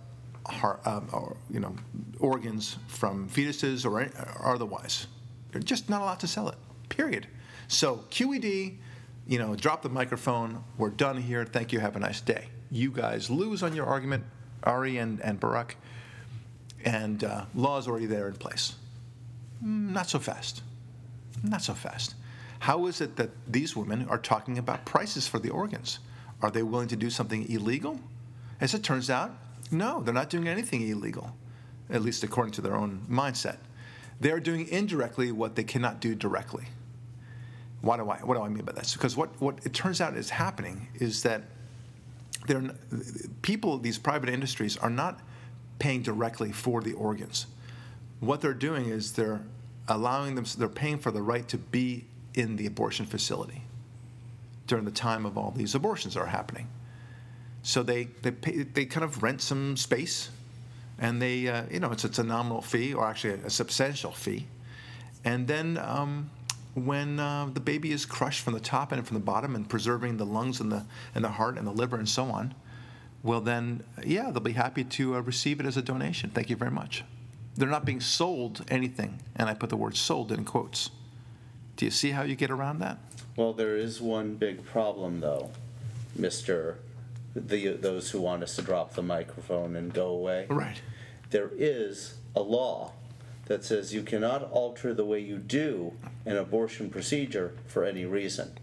[0.85, 1.75] um, or, you know,
[2.19, 4.01] organs from fetuses or,
[4.41, 5.07] or otherwise.
[5.53, 6.57] You're just not allowed to sell it,
[6.89, 7.27] period.
[7.67, 8.77] So, QED,
[9.27, 10.63] you know, drop the microphone.
[10.77, 11.45] We're done here.
[11.45, 11.79] Thank you.
[11.79, 12.47] Have a nice day.
[12.71, 14.25] You guys lose on your argument,
[14.63, 15.77] Ari and, and Barak,
[16.83, 18.75] and uh, law is already there in place.
[19.61, 20.61] Not so fast.
[21.43, 22.15] Not so fast.
[22.59, 25.99] How is it that these women are talking about prices for the organs?
[26.41, 27.99] Are they willing to do something illegal?
[28.59, 29.31] As it turns out,
[29.71, 31.35] no, they're not doing anything illegal,
[31.89, 33.57] at least according to their own mindset.
[34.19, 36.65] They're doing indirectly what they cannot do directly.
[37.81, 38.91] Why do I, what do I mean by that?
[38.93, 41.43] Because what, what it turns out is happening is that
[42.47, 42.73] they're,
[43.41, 45.19] people, these private industries, are not
[45.79, 47.47] paying directly for the organs.
[48.19, 49.41] What they're doing is they're
[49.87, 53.63] allowing them, they're paying for the right to be in the abortion facility
[54.67, 56.69] during the time of all these abortions that are happening.
[57.65, 60.29] So they, they, pay, they kind of rent some space,
[60.99, 64.47] and they, uh, you know, it's, it's a nominal fee, or actually a, substantial fee.
[65.23, 66.29] And then um,
[66.73, 70.17] when uh, the baby is crushed from the top and from the bottom and preserving
[70.17, 70.85] the lungs and the,
[71.15, 72.53] and the heart and the liver and so on,
[73.23, 76.31] well, then, yeah, they'll be happy to uh, receive it as a donation.
[76.31, 77.05] Thank you very much.
[77.55, 80.89] They're not being sold anything, and I put the word sold in quotes.
[81.77, 82.97] Do you see how you get around that?
[83.37, 85.51] Well, there is one big problem, though,
[86.17, 86.79] Mister.
[87.35, 90.45] The those who want us to drop the microphone and go away.
[90.49, 90.81] Right.
[91.31, 92.93] There is a law
[93.45, 95.93] that says you cannot alter the way you do
[96.25, 98.57] an abortion procedure for any reason.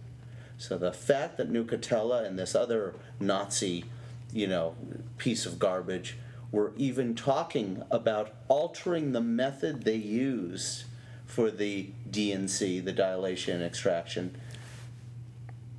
[0.57, 3.85] So the fact that Nucatola and this other Nazi,
[4.33, 4.75] you know,
[5.19, 6.17] piece of garbage
[6.53, 10.85] were even talking about altering the method they used
[11.25, 14.37] for the DNC, the dilation and extraction,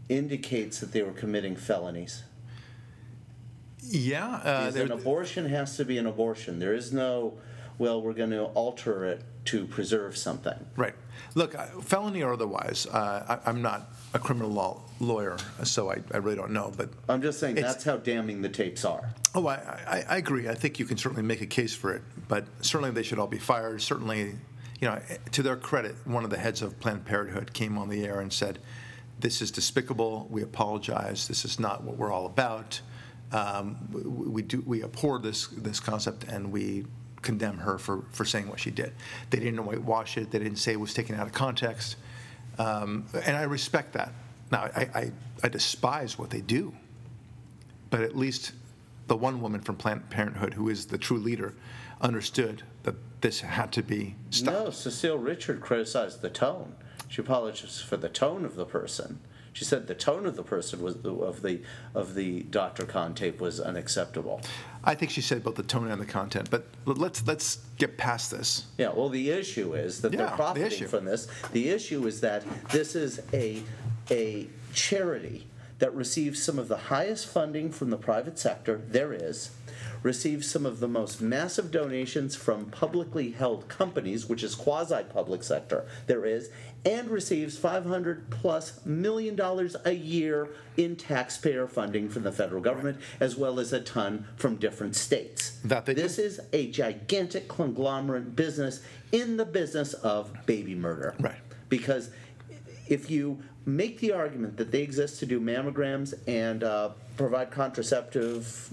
[0.08, 2.24] indicates that they were committing felonies.
[3.82, 4.36] Yeah.
[4.44, 6.60] Uh, there- an abortion has to be an abortion.
[6.60, 7.34] There is no,
[7.78, 10.66] well, we're going to alter it to preserve something.
[10.76, 10.94] Right.
[11.34, 11.54] Look,
[11.84, 16.36] felony or otherwise, uh, I, I'm not a criminal law lawyer, so I, I really
[16.36, 16.72] don't know.
[16.76, 19.14] But I'm just saying that's how damning the tapes are.
[19.34, 20.48] oh, I, I, I agree.
[20.50, 22.02] I think you can certainly make a case for it.
[22.28, 23.82] But certainly they should all be fired.
[23.82, 24.36] Certainly,
[24.80, 25.00] you know,
[25.32, 28.32] to their credit, one of the heads of Planned Parenthood came on the air and
[28.32, 28.60] said,
[29.20, 30.28] "This is despicable.
[30.30, 31.28] We apologize.
[31.28, 32.82] This is not what we're all about.
[33.32, 36.86] Um, we, do we abhor this this concept and we."
[37.22, 38.92] condemn her for, for saying what she did.
[39.30, 40.32] They didn't whitewash it.
[40.32, 41.98] They didn't say it was taken out of context.
[42.58, 44.12] Um, and I respect that.
[44.52, 45.12] Now, I, I,
[45.44, 46.74] I despise what they do.
[47.92, 48.54] But at least
[49.08, 51.54] the one woman from Planned Parenthood, who is the true leader,
[52.02, 54.58] understood that this had to be stopped.
[54.58, 56.76] No, Cecile Richard criticized the tone.
[57.08, 59.20] She apologized for the tone of the person.
[59.54, 61.62] She said the tone of the person was of the
[61.93, 62.86] of the Dr.
[62.86, 64.41] Khan tape was unacceptable.
[64.84, 68.32] I think she said both the tone and the content, but let's let's get past
[68.32, 68.66] this.
[68.78, 70.88] Yeah, well, the issue is that Yeah, they're profiting issue.
[70.88, 71.28] from this.
[71.52, 73.62] The issue is that this is a
[74.10, 75.47] a charity
[75.80, 79.49] that receives some of the highest funding from the private sector there is,
[80.04, 85.43] receives some of the most massive donations from publicly held companies, which is quasi public
[85.43, 86.49] sector there is,
[86.84, 92.99] and receives 500 plus million dollars a year in taxpayer funding from the federal government,
[93.20, 95.60] as well as a ton from different states.
[95.64, 96.02] That they do.
[96.02, 101.14] this is a gigantic conglomerate business in the business of baby murder.
[101.20, 101.36] Right.
[101.70, 102.10] Because
[102.88, 108.72] if you make the argument that they exist to do mammograms and uh, provide contraceptive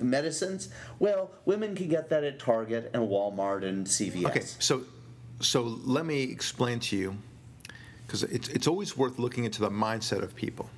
[0.00, 0.68] medicines,
[0.98, 4.26] well, women can get that at Target and Walmart and CVS.
[4.26, 4.82] Okay, so
[5.40, 7.16] so let me explain to you,
[8.06, 10.68] because it's it's always worth looking into the mindset of people.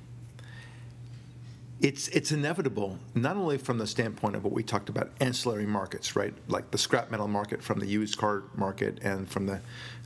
[1.81, 6.15] It's it's inevitable, not only from the standpoint of what we talked about, ancillary markets,
[6.15, 6.33] right?
[6.47, 9.59] Like the scrap metal market from the used car market and from the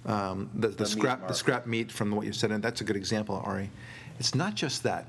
[0.06, 2.84] um, the, the, meat scrap the scrap meat from what you said, and that's a
[2.86, 3.70] good example, Ari.
[4.20, 5.08] It's not just that.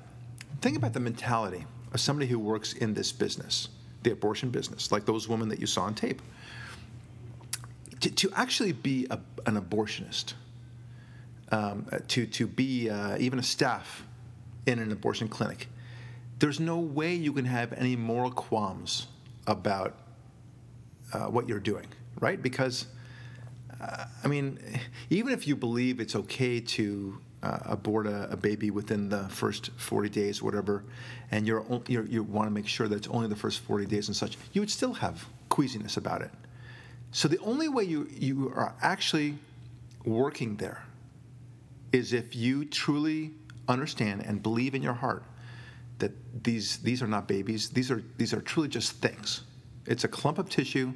[0.61, 3.69] Think about the mentality of somebody who works in this business,
[4.03, 6.21] the abortion business, like those women that you saw on tape
[8.01, 10.35] to, to actually be a, an abortionist,
[11.53, 14.05] um, uh, to, to be uh, even a staff
[14.67, 15.69] in an abortion clinic,
[16.39, 19.07] there's no way you can have any moral qualms
[19.47, 19.95] about
[21.13, 21.87] uh, what you're doing,
[22.21, 22.43] right?
[22.43, 22.87] Because,
[23.81, 24.59] uh, I mean,
[25.11, 29.71] even if you believe it's okay to uh, abort a, a baby within the first
[29.77, 30.85] 40 days, whatever,
[31.31, 34.09] and you're, you're, you want to make sure that it's only the first 40 days
[34.09, 36.31] and such, you would still have queasiness about it.
[37.13, 39.39] So the only way you, you are actually
[40.05, 40.83] working there
[41.93, 43.33] is if you truly
[43.69, 45.23] understand and believe in your heart
[45.99, 46.13] that
[46.45, 47.71] these these are not babies.
[47.71, 49.43] These are these are truly just things.
[49.87, 50.93] It's a clump of tissue,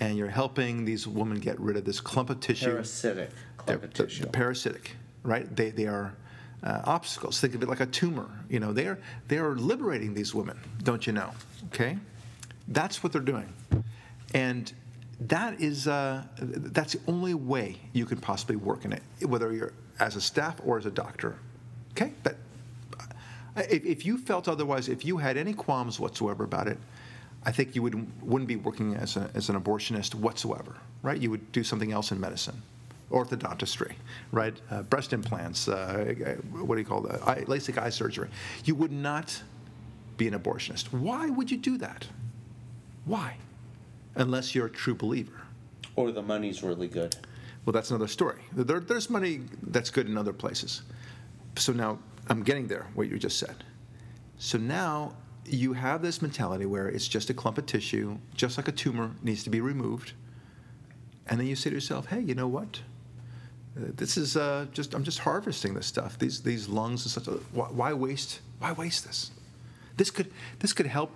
[0.00, 2.66] and you're helping these women get rid of this clump of tissue.
[2.72, 4.22] Parasitic They're- clump of the- tissue.
[4.24, 4.96] the parasitic,
[5.26, 5.54] right?
[5.54, 6.14] They, they are
[6.62, 7.40] uh, obstacles.
[7.40, 8.28] Think of it like a tumor.
[8.48, 8.98] You know, they are
[9.28, 10.58] they are liberating these women.
[10.82, 11.30] Don't you know?
[11.66, 11.98] Okay,
[12.68, 13.52] that's what they're doing,
[14.34, 14.72] and
[15.20, 19.72] that is uh, that's the only way you can possibly work in it, whether you're
[19.98, 21.36] as a staff or as a doctor.
[21.92, 22.36] Okay, that
[23.56, 26.78] if, if you felt otherwise, if you had any qualms whatsoever about it,
[27.44, 31.20] I think you would, wouldn't be working as, a, as an abortionist whatsoever, right?
[31.20, 32.60] You would do something else in medicine,
[33.10, 33.92] orthodontistry,
[34.32, 34.60] right?
[34.70, 37.22] Uh, breast implants, uh, what do you call that?
[37.26, 38.28] Eye, LASIK eye surgery.
[38.64, 39.42] You would not
[40.16, 40.92] be an abortionist.
[40.92, 42.06] Why would you do that?
[43.04, 43.36] Why?
[44.14, 45.42] Unless you're a true believer.
[45.94, 47.16] Or the money's really good.
[47.64, 48.42] Well, that's another story.
[48.52, 50.82] There, there's money that's good in other places.
[51.56, 51.98] So now
[52.28, 53.64] I'm getting there, what you just said.
[54.38, 58.68] So now you have this mentality where it's just a clump of tissue, just like
[58.68, 60.12] a tumor needs to be removed.
[61.28, 62.80] And then you say to yourself, hey, you know what?
[63.76, 67.34] Uh, This is uh, just, I'm just harvesting this stuff, these, these lungs and such.
[67.52, 69.30] Why, why waste, why waste this?
[69.96, 71.10] This could, this could help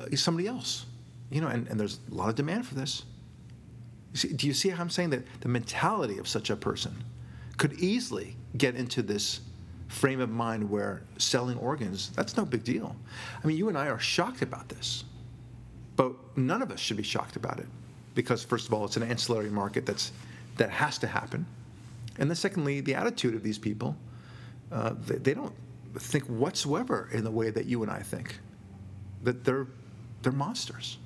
[0.00, 0.86] uh, somebody else,
[1.30, 3.04] you know, and, and there's a lot of demand for this.
[4.12, 7.04] You see, do you see how I'm saying that the mentality of such a person
[7.56, 9.40] could easily get into this
[9.88, 12.96] frame of mind where selling organs, that's no big deal.
[13.42, 15.04] I mean, you and I are shocked about this,
[15.96, 17.66] but none of us should be shocked about it
[18.14, 20.12] because, first of all, it's an ancillary market that's,
[20.56, 21.46] that has to happen.
[22.18, 23.96] And then, secondly, the attitude of these people,
[24.70, 25.54] uh, they, they don't
[25.96, 28.38] think whatsoever in the way that you and I think,
[29.22, 29.66] that they're,
[30.22, 30.98] they're monsters.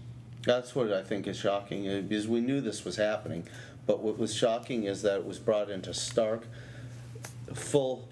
[0.45, 3.47] That's what I think is shocking, uh, because we knew this was happening.
[3.87, 6.47] But what was shocking is that it was brought into stark,
[7.55, 8.09] full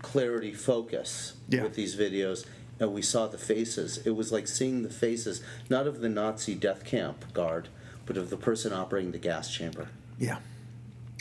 [0.00, 1.62] clarity focus Yeah.
[1.64, 2.46] with these videos,
[2.80, 3.98] and we saw the faces.
[4.06, 7.68] It was like seeing the faces, not of the Nazi death camp guard,
[8.06, 9.88] but of the person operating the gas chamber,
[10.18, 10.38] Yeah.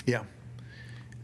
[0.06, 0.24] Yeah.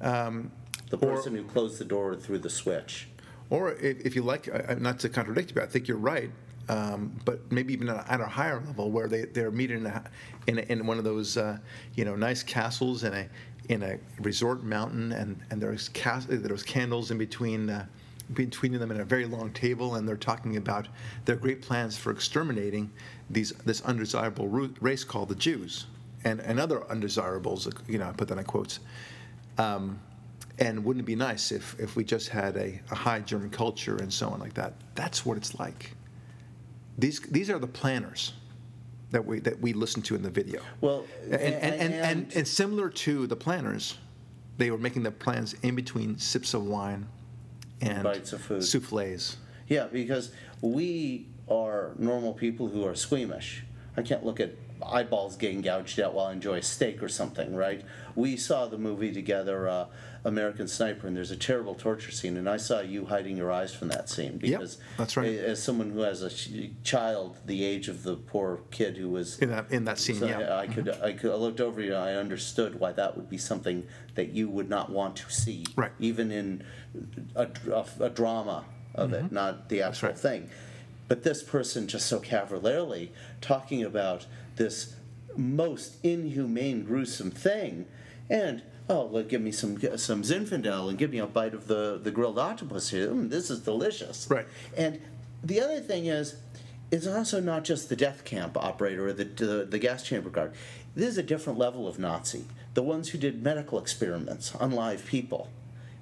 [0.04, 3.08] The Or- person who closed the door through the switch.
[3.50, 4.48] Or if, if you like,
[4.80, 6.32] not to contradict you, but I think you're right.
[6.70, 10.04] Um, but maybe even at a, higher level, where they they're meeting in, a,
[10.48, 11.58] in, a, in one of those uh,
[11.96, 13.28] you know nice castles in a
[13.68, 17.70] in a resort mountain, and and there's cas- there's candles in between.
[17.70, 17.86] Uh,
[18.34, 20.88] between them in a very long table, and they're talking about
[21.26, 22.90] their great plans for exterminating
[23.30, 25.88] these this undesirable race called the Jews,
[26.24, 27.68] and and other undesirables.
[27.86, 28.80] You know, I put that in quotes.
[29.58, 30.00] Um,
[30.60, 33.98] and wouldn't it be nice if, if we just had a, a high German culture
[33.98, 34.74] and so on like that?
[34.96, 35.96] That's what it's like.
[36.98, 38.34] These, these are the planners
[39.12, 40.62] that we, that we listened to in the video.
[40.82, 43.98] Well, and, and, and, and, and- and similar to the planners,
[44.58, 47.08] they were making the plans in between sips of wine
[47.82, 48.64] and Bites of food.
[48.64, 49.38] souffles.
[49.68, 50.32] Yeah, because
[50.62, 53.64] we are normal people who are squeamish.
[53.98, 54.52] I can't look at
[54.82, 57.84] eyeballs getting gouged out while I enjoy a steak or something, right?
[58.16, 59.86] We saw the movie together, uh,
[60.26, 63.74] American Sniper, and there's a terrible torture scene, and I saw you hiding your eyes
[63.74, 65.28] from that scene because that's right.
[65.38, 66.30] As someone who has a
[66.84, 70.28] child the age of the poor kid who was In that in that scene, so
[70.28, 70.58] yeah.
[70.58, 73.38] I could, I could, I looked over you, and I understood why that would be
[73.38, 75.92] something that you would not want to see, Right.
[76.00, 76.64] Even in
[77.36, 78.66] a, a, a drama
[78.96, 80.16] of it, not the actual Mm-hmm.
[80.16, 80.20] right.
[80.20, 80.50] thing.
[81.10, 83.12] But this person just so cavalierly
[83.42, 84.96] talking about this
[85.36, 87.86] most inhumane, gruesome thing,
[88.30, 92.00] and oh, like give me some some Zinfandel and give me a bite of the
[92.02, 93.10] the grilled octopus here.
[93.10, 94.46] Mm, this is delicious, Right.
[94.78, 95.02] And
[95.44, 96.36] the other thing is,
[96.92, 100.54] it's also not just the death camp operator or the, the, the gas chamber guard.
[100.96, 102.46] This is a different level of Nazi.
[102.76, 105.50] The ones who did medical experiments on live people.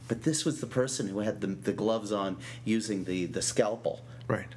[0.08, 4.02] But this was the person who had the, the gloves on using the, the scalpel.
[4.28, 4.48] right.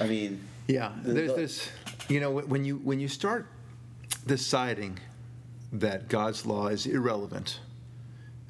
[0.00, 1.68] I mean, Yeah, the- there's the- this.
[2.10, 3.46] You know, when you when you start
[4.26, 4.98] deciding
[5.72, 7.60] that God's law is irrelevant,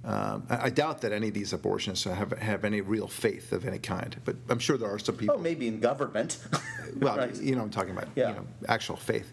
[0.03, 3.67] um, I, I doubt that any of these abortionists have have any real faith of
[3.67, 4.17] any kind.
[4.25, 5.35] But I'm sure there are some people.
[5.37, 6.39] oh, maybe in government.
[7.01, 7.37] well, Right.
[7.37, 8.31] you know, I'm talking about Yeah.
[8.31, 9.31] you know actual faith.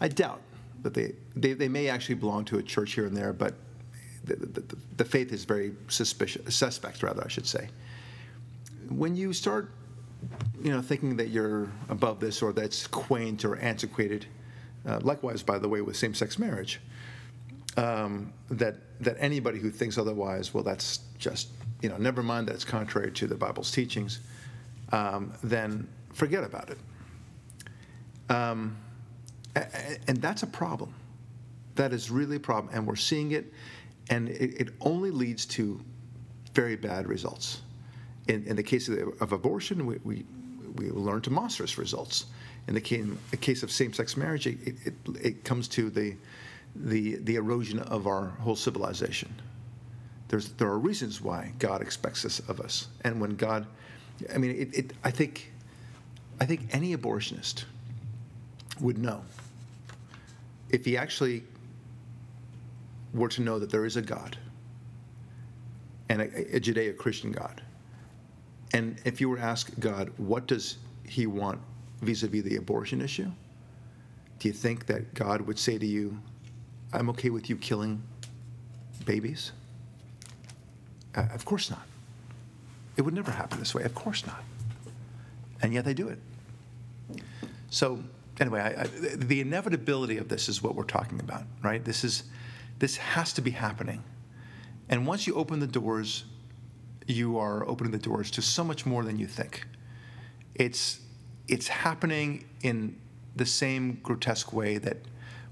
[0.00, 0.40] I doubt
[0.82, 3.54] that they, they they may actually belong to a church here and there, but
[4.24, 7.68] the, the, the, the faith is very suspicious, suspect rather, I should say.
[8.88, 9.70] When you start,
[10.62, 14.26] you know, thinking that you're above this or that's quaint or antiquated,
[14.86, 16.80] uh, likewise, by the way, with same-sex marriage,
[17.76, 21.48] um, that that anybody who thinks otherwise, well, that's just
[21.80, 24.20] you know, never mind that's contrary to the Bible's teachings,
[24.92, 26.78] um, then forget about it.
[28.30, 28.76] Um,
[29.54, 30.94] and that's a problem.
[31.76, 33.52] That is really a problem, and we're seeing it,
[34.10, 35.80] and it, it only leads to
[36.52, 37.62] very bad results.
[38.28, 40.24] In, in the case of, of abortion, we, we,
[40.76, 42.26] we learn to monstrous results.
[42.66, 46.14] In the case, the case of same-sex marriage, it, it, it comes to the,
[46.76, 49.34] the, the erosion of our whole civilization.
[50.28, 53.66] There's, there are reasons why God expects this of us, and when God,
[54.34, 55.50] I mean, it, it, I think,
[56.38, 57.64] I think any abortionist
[58.78, 59.22] would know
[60.68, 61.44] if he actually
[63.14, 64.36] were to know that there is a God
[66.10, 67.62] and a, a Judeo-Christian God,
[68.72, 71.60] and if you were to ask God, what does He want
[72.02, 73.30] vis-a-vis the abortion issue?
[74.38, 76.18] Do you think that God would say to you,
[76.92, 78.02] "I'm okay with you killing
[79.04, 79.52] babies"?
[81.14, 81.86] Uh, of course not.
[82.96, 83.82] It would never happen this way.
[83.84, 84.42] Of course not.
[85.62, 86.18] And yet they do it.
[87.70, 88.02] So
[88.40, 91.84] anyway, I, I, the inevitability of this is what we're talking about, right?
[91.84, 92.24] This is
[92.78, 94.04] this has to be happening.
[94.88, 96.24] And once you open the doors,
[97.08, 99.66] you are opening the doors to so much more than you think.
[100.54, 101.00] It's
[101.48, 102.96] it's happening in
[103.34, 104.98] the same grotesque way that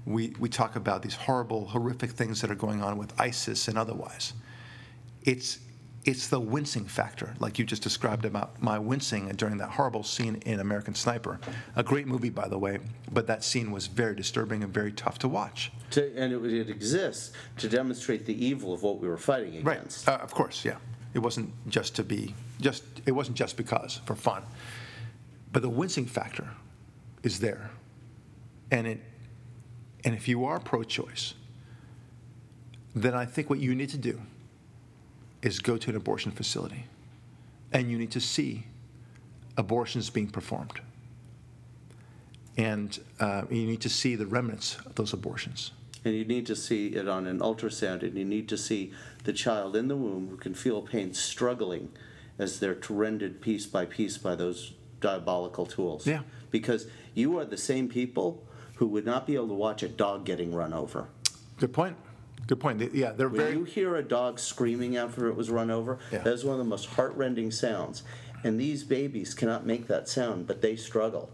[0.05, 3.77] we, we talk about these horrible, horrific things that are going on with ISIS and
[3.77, 4.33] otherwise.
[5.23, 5.59] It's
[6.05, 10.35] it's the wincing factor, like you just described about my wincing during that horrible scene
[10.45, 11.37] in American Sniper.
[11.75, 12.79] A great movie, by the way,
[13.11, 15.69] but that scene was very disturbing and very tough to watch.
[15.91, 20.07] to, and it, it exists to demonstrate the evil of what we were fighting against.
[20.07, 20.77] Uh, of course, yeah.
[21.17, 22.83] It wasn't just to be just.
[23.07, 24.43] It wasn't just because for fun,
[25.51, 26.47] but the wincing factor
[27.23, 27.71] is there,
[28.69, 28.99] and it.
[30.03, 31.33] And if you are pro-choice,
[32.93, 34.21] then I think what you need to do
[35.41, 36.85] is go to an abortion facility,
[37.73, 38.67] and you need to see
[39.57, 40.79] abortions being performed,
[42.57, 45.71] and uh, you need to see the remnants of those abortions.
[46.07, 48.93] And you need to see it on an ultrasound, and you need to see
[49.25, 51.91] the child in the womb who can feel pain struggling
[52.39, 56.07] as they're rendered piece by piece by those diabolical tools.
[56.07, 56.21] Yeah.
[56.49, 58.41] Because you are the same people
[58.75, 61.09] who would not be able to watch a dog getting run over.
[61.59, 61.97] Good point.
[62.47, 62.81] Good point.
[62.93, 63.51] Yeah, they're When very.
[63.51, 66.19] you hear a dog screaming after it was run over, Yeah.
[66.19, 68.03] that is one of the most heartrending sounds.
[68.45, 71.31] And these babies cannot make that sound, but they struggle.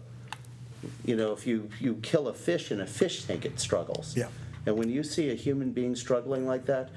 [1.04, 4.16] You know, if you, you kill a fish in a fish tank, it struggles.
[4.16, 4.26] Yeah.
[4.66, 6.90] And when you see a human being struggling like that,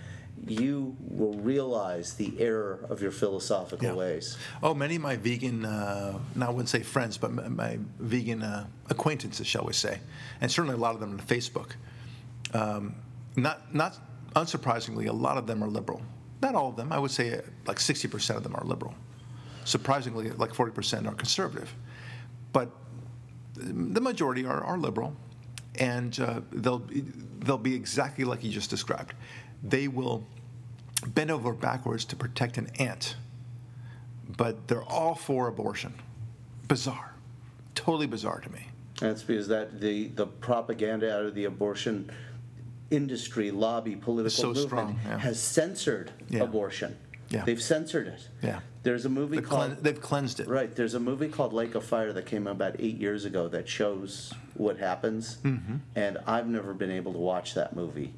[0.48, 3.94] you will realize the error of your philosophical Yeah.
[3.96, 4.38] ways.
[4.62, 8.44] Oh, many of my vegan, uh, now I wouldn't say friends, but my, my vegan
[8.44, 10.00] uh, acquaintances, shall we say,
[10.40, 11.72] and certainly a lot of them on Facebook.
[12.54, 12.96] Um,
[13.36, 13.98] not, not
[14.36, 16.02] unsurprisingly, a lot of them are liberal.
[16.42, 16.92] Not all of them.
[16.94, 18.94] I would say uh, like 60% of them are liberal.
[19.66, 21.74] Surprisingly, like 40% are conservative.
[22.54, 22.70] But
[23.56, 25.16] the majority are, are liberal,
[25.80, 27.04] and uh, they'll be,
[27.40, 29.14] they'll be exactly like you just described.
[29.64, 30.26] They will
[31.08, 33.16] bend over backwards to protect an ant,
[34.38, 35.94] but they're all for abortion.
[36.68, 37.14] Bizarre.
[37.76, 38.68] Totally bizarre to me.
[39.00, 42.12] That's because that the, the propaganda out of the abortion
[42.90, 45.20] industry, lobby, political so movement strong, yeah.
[45.20, 46.44] has censored Yeah.
[46.44, 46.98] abortion.
[47.30, 47.44] Yeah.
[47.44, 48.28] They've censored it.
[48.42, 48.62] Yeah.
[48.84, 50.48] There's a movie They've, called clean- they've cleansed it.
[50.48, 50.74] Right.
[50.74, 53.68] There's a movie called Lake of Fire that came out about eight years ago that
[53.68, 55.76] shows what happens, Mm-hmm.
[55.96, 58.14] and I've never been able to watch that movie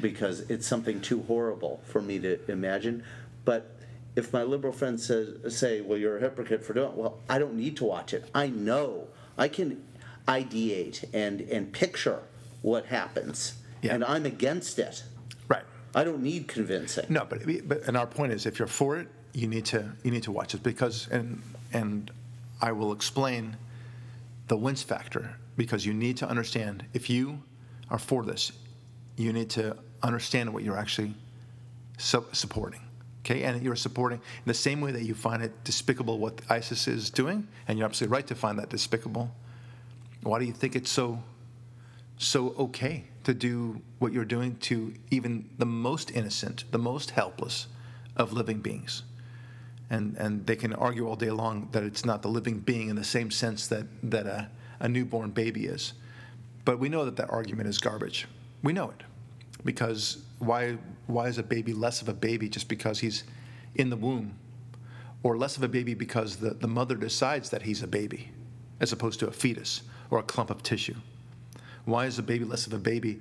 [0.00, 3.02] because it's something too horrible for me to imagine.
[3.44, 3.76] But
[4.16, 7.38] if my liberal friends says, say, "Well, you're a hypocrite for doing," it, well, I
[7.38, 8.28] don't need to watch it.
[8.34, 9.08] I know
[9.38, 9.82] I can
[10.28, 12.20] ideate and and picture
[12.62, 13.94] what happens, Yeah.
[13.94, 15.02] and I'm against it.
[15.48, 15.64] Right.
[15.94, 17.06] I don't need convincing.
[17.08, 20.10] No, but, but and our point is, if you're for it, you need to you
[20.10, 22.10] need to watch it because and and
[22.60, 23.56] I will explain
[24.48, 27.42] the wince factor because you need to understand if you
[27.90, 28.50] are for this,
[29.18, 31.12] you need to understand what you're actually
[31.98, 32.80] su- supporting.
[33.20, 36.88] Okay, and you're supporting in the same way that you find it despicable what ISIS
[36.88, 39.34] is doing, and you're absolutely right to find that despicable.
[40.22, 41.22] Why do you think it's so
[42.16, 47.66] so okay to do what you're doing to even the most innocent, the most helpless
[48.16, 49.02] of living beings.
[49.90, 52.96] And, and they can argue all day long that it's not the living being in
[52.96, 54.48] the same sense that, that a,
[54.80, 55.92] a newborn baby is.
[56.64, 58.26] But we know that that argument is garbage.
[58.62, 59.02] We know it.
[59.64, 63.24] Because why, why is a baby less of a baby just because he's
[63.74, 64.34] in the womb?
[65.22, 68.30] Or less of a baby because the, the mother decides that he's a baby,
[68.80, 70.96] as opposed to a fetus or a clump of tissue?
[71.84, 73.20] Why is a baby less of a baby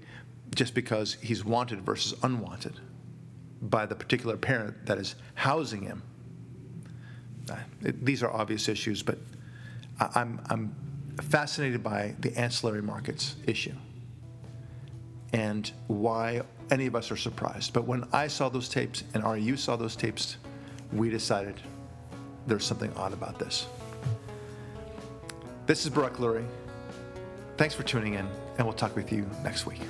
[0.55, 2.79] just because he's wanted versus unwanted
[3.61, 6.01] by the particular parent that is housing him?
[7.51, 9.17] Uh, it- these are obvious issues, but
[9.99, 10.75] I- I'm, I'm
[11.21, 13.73] fascinated by the ancillary markets issue
[15.33, 16.41] and why
[16.71, 17.73] any of us are surprised.
[17.73, 20.37] But when I saw those tapes and RU saw those tapes,
[20.91, 21.55] we decided
[22.47, 23.67] there's something odd about this.
[25.65, 26.47] This is Barak Lurie.
[27.57, 29.81] Thanks for tuning in, and we'll talk with you next week.